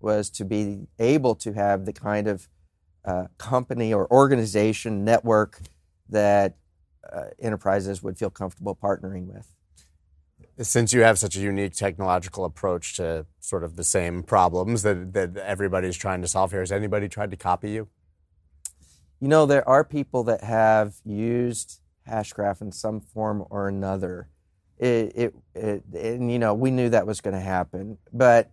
was 0.00 0.30
to 0.30 0.44
be 0.44 0.86
able 0.98 1.34
to 1.36 1.52
have 1.52 1.84
the 1.86 1.92
kind 1.92 2.26
of 2.26 2.48
uh, 3.04 3.26
company 3.38 3.94
or 3.94 4.10
organization 4.10 5.04
network 5.04 5.60
that 6.08 6.56
uh, 7.12 7.26
enterprises 7.38 8.02
would 8.02 8.18
feel 8.18 8.30
comfortable 8.30 8.74
partnering 8.74 9.26
with. 9.26 9.52
Since 10.58 10.92
you 10.92 11.02
have 11.02 11.18
such 11.18 11.36
a 11.36 11.40
unique 11.40 11.74
technological 11.74 12.44
approach 12.44 12.96
to 12.96 13.26
sort 13.40 13.62
of 13.62 13.76
the 13.76 13.84
same 13.84 14.22
problems 14.22 14.82
that, 14.82 15.12
that 15.12 15.36
everybody's 15.36 15.96
trying 15.96 16.22
to 16.22 16.28
solve 16.28 16.50
here, 16.50 16.60
has 16.60 16.72
anybody 16.72 17.08
tried 17.08 17.30
to 17.30 17.36
copy 17.36 17.70
you? 17.70 17.88
You 19.20 19.28
know, 19.28 19.46
there 19.46 19.66
are 19.68 19.84
people 19.84 20.24
that 20.24 20.42
have 20.42 20.96
used 21.04 21.80
Hashgraph 22.08 22.60
in 22.60 22.72
some 22.72 23.00
form 23.00 23.44
or 23.50 23.68
another. 23.68 24.28
It, 24.78 25.12
it, 25.16 25.34
it 25.54 25.84
and 25.94 26.30
you 26.30 26.38
know, 26.38 26.54
we 26.54 26.70
knew 26.70 26.90
that 26.90 27.06
was 27.06 27.20
going 27.20 27.34
to 27.34 27.40
happen, 27.40 27.98
but 28.12 28.50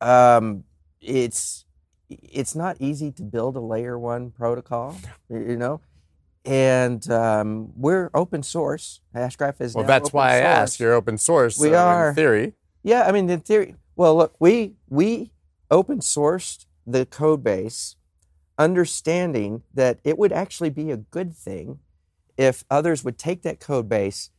um, 0.00 0.64
it's 1.00 1.64
it's 2.08 2.54
not 2.54 2.76
easy 2.80 3.12
to 3.12 3.22
build 3.22 3.56
a 3.56 3.60
layer 3.60 3.98
one 3.98 4.30
protocol, 4.30 4.96
you 5.28 5.56
know. 5.56 5.80
And 6.44 7.08
um, 7.10 7.72
we're 7.76 8.10
open 8.14 8.42
source. 8.42 9.00
Hashgraph 9.14 9.60
is 9.60 9.74
well. 9.74 9.84
that's 9.84 10.12
why 10.12 10.30
source. 10.30 10.40
I 10.40 10.46
asked. 10.46 10.80
You're 10.80 10.94
open 10.94 11.18
source. 11.18 11.58
We 11.58 11.70
so 11.70 11.76
are 11.76 12.10
in 12.10 12.14
theory. 12.14 12.54
Yeah, 12.82 13.02
I 13.06 13.12
mean 13.12 13.28
in 13.28 13.40
theory. 13.40 13.74
Well, 13.96 14.16
look, 14.16 14.34
we 14.38 14.76
we 14.88 15.32
open 15.70 15.98
sourced 15.98 16.64
the 16.86 17.04
code 17.04 17.44
base, 17.44 17.96
understanding 18.56 19.62
that 19.74 19.98
it 20.04 20.16
would 20.16 20.32
actually 20.32 20.70
be 20.70 20.90
a 20.90 20.96
good 20.96 21.34
thing 21.36 21.80
if 22.38 22.64
others 22.70 23.04
would 23.04 23.18
take 23.18 23.42
that 23.42 23.60
code 23.60 23.88
base 23.88 24.30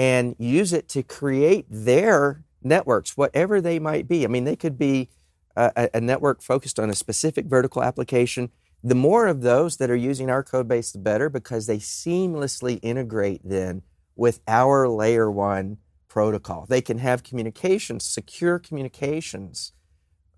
and 0.00 0.34
use 0.38 0.72
it 0.72 0.88
to 0.88 1.02
create 1.02 1.66
their 1.68 2.42
networks, 2.62 3.18
whatever 3.18 3.60
they 3.60 3.78
might 3.78 4.08
be. 4.08 4.24
I 4.24 4.28
mean, 4.28 4.44
they 4.44 4.56
could 4.56 4.78
be 4.78 5.10
a, 5.54 5.90
a 5.92 6.00
network 6.00 6.40
focused 6.40 6.80
on 6.80 6.88
a 6.88 6.94
specific 6.94 7.44
vertical 7.44 7.82
application, 7.82 8.50
the 8.82 8.94
more 8.94 9.26
of 9.26 9.42
those 9.42 9.76
that 9.76 9.90
are 9.90 9.96
using 9.96 10.30
our 10.30 10.42
code 10.42 10.66
base, 10.66 10.90
the 10.90 10.98
better 10.98 11.28
because 11.28 11.66
they 11.66 11.76
seamlessly 11.76 12.78
integrate 12.82 13.42
then 13.44 13.82
with 14.16 14.40
our 14.48 14.88
layer 14.88 15.30
one 15.30 15.76
protocol. 16.08 16.64
They 16.66 16.80
can 16.80 16.96
have 16.96 17.22
communications, 17.22 18.06
secure 18.06 18.58
communications 18.58 19.72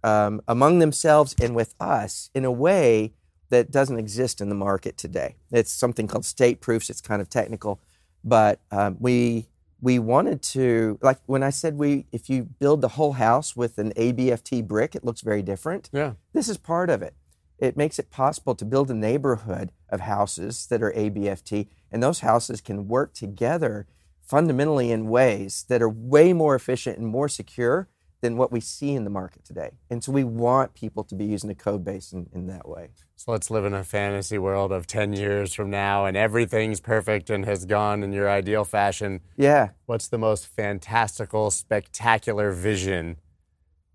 um, 0.03 0.42
among 0.48 0.81
themselves 0.81 1.37
and 1.40 1.55
with 1.55 1.77
us 1.79 2.31
in 2.35 2.44
a 2.44 2.51
way 2.51 3.12
that 3.51 3.70
doesn't 3.70 4.01
exist 4.01 4.40
in 4.40 4.48
the 4.48 4.57
market 4.57 4.96
today. 4.96 5.37
It's 5.53 5.70
something 5.70 6.09
called 6.09 6.25
state 6.25 6.61
proofs. 6.61 6.90
It's 6.90 7.01
kind 7.01 7.22
of 7.22 7.29
technical, 7.29 7.81
but 8.25 8.59
um, 8.72 8.96
we 8.98 9.46
we 9.83 9.99
wanted 9.99 10.40
to 10.42 10.99
like 11.03 11.18
when 11.27 11.42
I 11.42 11.51
said 11.51 11.77
we 11.77 12.07
if 12.12 12.31
you 12.31 12.45
build 12.45 12.81
the 12.81 12.88
whole 12.88 13.14
house 13.14 13.55
with 13.55 13.77
an 13.79 13.92
ABFT 13.92 14.66
brick, 14.66 14.95
it 14.95 15.05
looks 15.05 15.21
very 15.21 15.42
different. 15.42 15.90
Yeah. 15.92 16.12
This 16.33 16.49
is 16.49 16.57
part 16.57 16.88
of 16.88 17.03
it. 17.03 17.14
It 17.59 17.77
makes 17.77 17.99
it 17.99 18.11
possible 18.11 18.55
to 18.55 18.64
build 18.64 18.90
a 18.90 18.95
neighborhood 18.95 19.73
of 19.88 20.01
houses 20.01 20.66
that 20.66 20.83
are 20.83 20.92
ABFT, 20.92 21.68
and 21.90 22.03
those 22.03 22.21
houses 22.21 22.61
can 22.61 22.88
work 22.88 23.12
together 23.12 23.87
fundamentally 24.21 24.90
in 24.90 25.09
ways 25.09 25.64
that 25.68 25.83
are 25.83 25.88
way 25.88 26.33
more 26.33 26.55
efficient 26.55 26.99
and 26.99 27.07
more 27.07 27.29
secure 27.29 27.88
than 28.22 28.37
what 28.37 28.52
we 28.52 28.61
see 28.61 28.92
in 28.92 29.02
the 29.04 29.11
market 29.11 29.44
today. 29.44 29.72
And 29.90 30.02
so 30.02 30.12
we 30.12 30.22
want 30.22 30.74
people 30.74 31.02
to 31.04 31.14
be 31.14 31.24
using 31.24 31.48
the 31.48 31.56
code 31.56 31.85
base 31.85 32.12
in, 32.12 32.28
in 32.32 32.46
that 32.46 32.68
way. 32.68 32.90
So 33.16 33.32
let's 33.32 33.50
live 33.50 33.64
in 33.64 33.74
a 33.74 33.82
fantasy 33.82 34.38
world 34.38 34.70
of 34.72 34.87
10 34.87 35.12
years 35.12 35.52
from 35.52 35.70
now 35.70 36.06
and 36.06 36.16
everything's 36.16 36.80
perfect 36.80 37.30
and 37.30 37.44
has 37.44 37.66
gone 37.66 38.02
in 38.02 38.12
your 38.12 38.30
ideal 38.30 38.64
fashion. 38.64 39.20
Yeah. 39.37 39.70
What's 39.87 40.06
the 40.06 40.18
most 40.18 40.46
fantastical, 40.46 41.50
spectacular 41.50 42.52
vision 42.52 43.16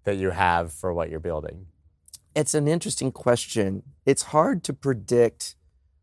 that 0.04 0.18
you 0.18 0.32
have 0.32 0.74
for 0.74 0.94
what 0.94 1.10
you're 1.10 1.22
building? 1.22 1.68
It's 2.36 2.54
an 2.54 2.68
interesting 2.68 3.14
question. 3.14 3.82
It's 4.06 4.24
hard 4.24 4.62
to 4.66 4.74
predict 4.74 5.56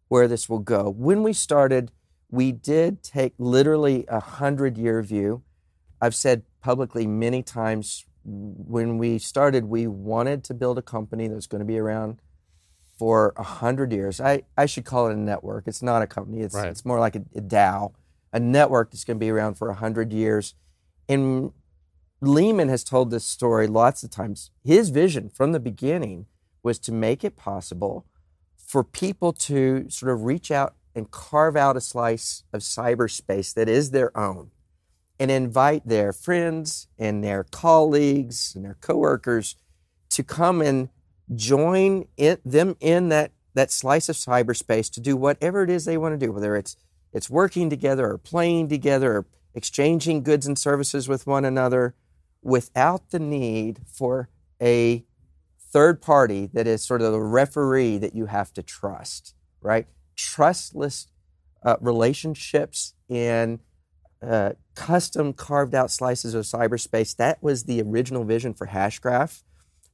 where 0.09 0.27
this 0.27 0.49
will 0.49 0.61
go. 0.61 0.91
When 0.91 1.23
we 1.23 1.35
started, 1.35 1.93
we 2.31 2.53
did 2.53 3.03
take 3.03 3.35
literally 3.39 4.07
a 4.09 4.21
hundred 4.21 4.79
year 4.79 5.03
view. 5.03 5.43
I've 6.01 6.15
said 6.15 6.43
publicly 6.63 7.07
many 7.07 7.43
times 7.43 8.07
when 8.25 8.99
we 8.99 9.19
started, 9.19 9.67
we 9.67 9.87
wanted 9.87 10.45
to 10.45 10.55
build 10.55 10.79
a 10.79 10.83
company 10.83 11.29
that's 11.29 11.47
going 11.47 11.61
to 11.61 11.67
be 11.67 11.79
around 11.79 12.21
for 12.99 13.35
a 13.37 13.43
hundred 13.43 13.93
years. 13.93 14.21
I, 14.21 14.43
I 14.57 14.67
should 14.67 14.85
call 14.85 15.09
it 15.09 15.15
a 15.15 15.19
network. 15.19 15.65
It's 15.67 15.83
not 15.83 16.03
a 16.03 16.07
company. 16.07 16.41
It's 16.41 16.55
right. 16.55 16.69
it's 16.69 16.85
more 16.85 17.01
like 17.01 17.17
a, 17.17 17.25
a 17.35 17.41
DAO, 17.41 17.93
a 18.33 18.41
network 18.41 18.91
that's 18.91 19.05
going 19.05 19.19
to 19.19 19.25
be 19.25 19.31
around 19.31 19.55
for 19.55 19.69
a 19.69 19.75
hundred 19.75 20.13
years. 20.13 20.55
And 21.09 21.53
Leemon 22.23 22.69
has 22.69 22.85
told 22.85 23.11
this 23.11 23.25
story 23.25 23.67
lots 23.67 24.03
of 24.03 24.11
times. 24.11 24.51
His 24.65 24.91
vision 24.91 25.29
from 25.29 25.53
the 25.53 25.61
beginning 25.61 26.27
was 26.63 26.79
to 26.81 26.93
make 26.93 27.25
it 27.25 27.37
possible 27.37 28.07
for 28.57 28.83
people 28.83 29.33
to 29.33 29.89
sort 29.91 30.13
of 30.13 30.23
reach 30.23 30.51
out 30.51 30.75
and 30.95 31.11
carve 31.11 31.57
out 31.57 31.77
a 31.77 31.81
slice 31.81 32.45
of 32.53 32.61
cyberspace 32.63 33.53
that 33.55 33.69
is 33.69 33.91
their 33.91 34.17
own 34.17 34.51
and 35.19 35.31
invite 35.31 35.87
their 35.87 36.13
friends 36.13 36.89
and 36.99 37.23
their 37.23 37.45
colleagues 37.45 38.55
and 38.55 38.65
their 38.65 38.77
coworkers 38.81 39.57
to 40.11 40.23
come 40.23 40.61
and 40.61 40.89
join 41.35 42.07
it, 42.17 42.41
them 42.45 42.77
in 42.81 43.09
that, 43.09 43.33
that 43.55 43.71
slice 43.71 44.09
of 44.09 44.17
cyberspace 44.17 44.91
to 44.93 45.01
do 45.01 45.17
whatever 45.17 45.63
it 45.63 45.71
is 45.71 45.85
they 45.85 45.97
want 45.97 46.19
to 46.19 46.27
do, 46.27 46.33
whether 46.33 46.57
it's, 46.57 46.77
it's 47.13 47.31
working 47.31 47.71
together 47.71 48.11
or 48.11 48.19
playing 48.19 48.69
together 48.69 49.19
or 49.19 49.27
exchanging 49.55 50.23
goods 50.23 50.47
and 50.47 50.59
services 50.59 51.09
with 51.09 51.27
one 51.27 51.45
another 51.45 51.95
without 52.43 53.11
the 53.11 53.19
need 53.19 53.81
for 53.87 54.29
a 54.61 55.05
third 55.59 56.01
party 56.01 56.49
that 56.53 56.67
is 56.67 56.85
sort 56.85 57.03
of 57.03 57.13
the 57.13 57.21
referee 57.21 57.99
that 57.99 58.15
you 58.15 58.27
have 58.27 58.53
to 58.53 58.63
trust, 58.63 59.35
right? 59.61 59.87
Trustless 60.17 61.09
uh, 61.65 61.77
relationships 61.81 62.95
and 63.09 63.61
uh, 64.23 64.53
custom 64.75 65.33
carved 65.33 65.75
out 65.75 65.91
slices 65.91 66.35
of 66.35 66.45
cyberspace. 66.45 67.17
That 67.17 67.43
was 67.43 67.65
the 67.65 67.83
original 67.83 68.25
vision 68.25 68.55
for 68.55 68.69
Hashgraph. 68.69 69.43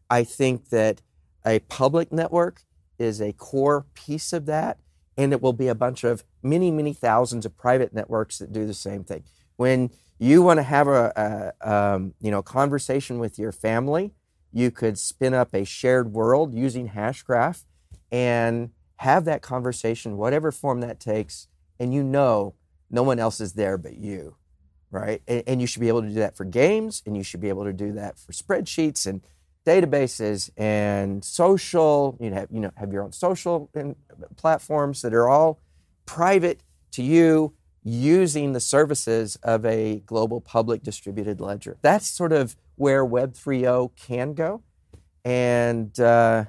I 0.08 0.24
think 0.24 0.70
that 0.70 1.02
a 1.44 1.60
public 1.60 2.12
network 2.12 2.62
is 2.98 3.20
a 3.20 3.32
core 3.32 3.86
piece 3.94 4.32
of 4.32 4.46
that, 4.46 4.78
and 5.16 5.32
it 5.32 5.40
will 5.40 5.52
be 5.52 5.68
a 5.68 5.74
bunch 5.74 6.04
of 6.04 6.24
many, 6.42 6.70
many 6.70 6.92
thousands 6.92 7.46
of 7.46 7.56
private 7.56 7.92
networks 7.92 8.38
that 8.38 8.52
do 8.52 8.66
the 8.66 8.74
same 8.74 9.04
thing. 9.04 9.24
When 9.56 9.90
you 10.18 10.42
want 10.42 10.58
to 10.58 10.62
have 10.62 10.86
a, 10.86 11.52
a 11.62 11.70
um, 11.70 12.14
you 12.20 12.30
know 12.30 12.42
conversation 12.42 13.18
with 13.18 13.38
your 13.38 13.52
family, 13.52 14.12
you 14.52 14.70
could 14.70 14.98
spin 14.98 15.34
up 15.34 15.54
a 15.54 15.64
shared 15.64 16.12
world 16.12 16.54
using 16.54 16.90
Hashgraph 16.90 17.64
and 18.12 18.70
have 18.96 19.24
that 19.24 19.40
conversation, 19.40 20.16
whatever 20.16 20.52
form 20.52 20.80
that 20.80 21.00
takes, 21.00 21.48
and 21.78 21.94
you 21.94 22.02
know 22.02 22.54
no 22.90 23.02
one 23.02 23.18
else 23.18 23.40
is 23.40 23.52
there 23.54 23.78
but 23.78 23.96
you, 23.96 24.36
right? 24.90 25.22
And, 25.28 25.42
and, 25.46 25.60
you 25.60 25.66
should 25.66 25.80
be 25.80 25.88
able 25.88 26.02
to 26.02 26.08
do 26.08 26.14
that 26.14 26.36
for 26.36 26.44
games, 26.44 27.02
and 27.06 27.16
you 27.16 27.22
should 27.22 27.40
be 27.40 27.48
able 27.48 27.64
to 27.64 27.72
do 27.72 27.92
that 27.92 28.18
for 28.18 28.32
spreadsheets 28.32 29.06
and 29.06 29.22
databases 29.64 30.50
and 30.56 31.24
social. 31.24 32.16
You 32.20 32.32
have 32.32 32.48
you 32.50 32.60
know 32.60 32.72
have 32.76 32.92
your 32.92 33.02
own 33.02 33.12
social 33.12 33.70
platforms 34.36 35.02
that 35.02 35.14
are 35.14 35.28
all 35.28 35.60
private 36.06 36.60
to 36.92 37.02
you 37.02 37.54
using 37.82 38.52
the 38.52 38.60
services 38.60 39.36
of 39.42 39.64
a 39.64 40.00
global 40.06 40.40
public 40.40 40.82
distributed 40.82 41.40
ledger. 41.40 41.78
That's 41.82 42.06
sort 42.06 42.32
of 42.32 42.56
where 42.76 43.04
Web 43.04 43.34
3.0 43.34 43.90
can 43.96 44.34
go, 44.34 44.62
and 45.24 45.98
uh, 46.00 46.44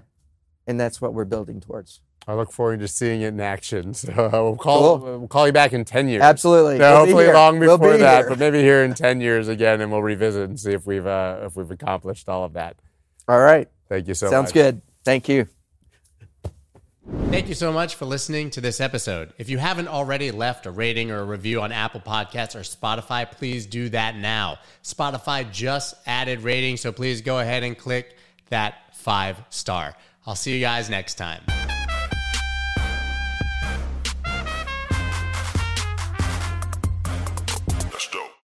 and 0.68 0.80
that's 0.80 1.02
what 1.02 1.14
we're 1.14 1.26
building 1.26 1.60
towards. 1.62 2.02
I 2.28 2.34
look 2.36 2.52
forward 2.52 2.80
to 2.82 2.88
seeing 2.88 3.22
it 3.22 3.30
in 3.30 3.40
action. 3.40 3.94
So 4.02 4.14
we'll 4.32 4.56
call 4.56 5.00
cool. 5.00 5.20
we'll 5.20 5.28
call 5.28 5.48
you 5.48 5.54
back 5.54 5.74
in 5.74 5.86
ten 5.86 6.08
years. 6.08 6.22
Absolutely. 6.22 6.78
So 6.78 6.90
we'll 6.90 6.98
hopefully 6.98 7.26
be 7.26 7.34
long 7.34 7.60
before 7.60 7.78
we'll 7.78 7.92
be 7.94 7.98
that, 8.00 8.22
here. 8.22 8.30
but 8.30 8.40
maybe 8.40 8.60
here 8.60 8.84
in 8.84 8.94
ten 8.94 9.22
years 9.22 9.48
again, 9.48 9.82
and 9.82 9.92
we'll 9.92 10.04
revisit 10.04 10.50
and 10.50 10.60
see 10.60 10.72
if 10.72 10.86
we've 10.86 11.06
uh, 11.06 11.40
if 11.44 11.56
we've 11.56 11.72
accomplished 11.72 12.30
all 12.30 12.44
of 12.44 12.54
that. 12.54 12.76
All 13.28 13.40
right. 13.40 13.68
Thank 13.90 14.08
you 14.08 14.14
so 14.14 14.30
Sounds 14.30 14.50
much. 14.50 14.54
Sounds 14.54 14.74
good. 14.74 14.82
Thank 15.04 15.30
you. 15.30 15.48
Thank 17.30 17.50
you 17.50 17.56
so 17.56 17.74
much 17.74 17.96
for 17.96 18.06
listening 18.06 18.52
to 18.52 18.62
this 18.62 18.80
episode. 18.80 19.34
If 19.38 19.50
you 19.50 19.58
haven't 19.58 19.88
already 19.88 20.32
left 20.32 20.66
a 20.66 20.72
rating 20.72 21.12
or 21.12 21.20
a 21.20 21.26
review 21.26 21.62
on 21.62 21.72
Apple 21.72 22.00
Podcasts 22.00 22.56
or 22.56 22.60
Spotify, 22.60 23.30
please 23.30 23.66
do 23.66 23.90
that 23.90 24.16
now. 24.16 24.60
Spotify 24.84 25.52
just 25.52 25.96
added 26.06 26.42
ratings, 26.42 26.82
so 26.82 26.92
please 26.92 27.22
go 27.22 27.40
ahead 27.40 27.64
and 27.64 27.78
click 27.78 28.16
that 28.50 28.96
five 28.96 29.42
star. 29.50 29.96
I'll 30.26 30.36
see 30.36 30.54
you 30.54 30.62
guys 30.62 30.90
next 30.90 31.16
time. 31.16 31.42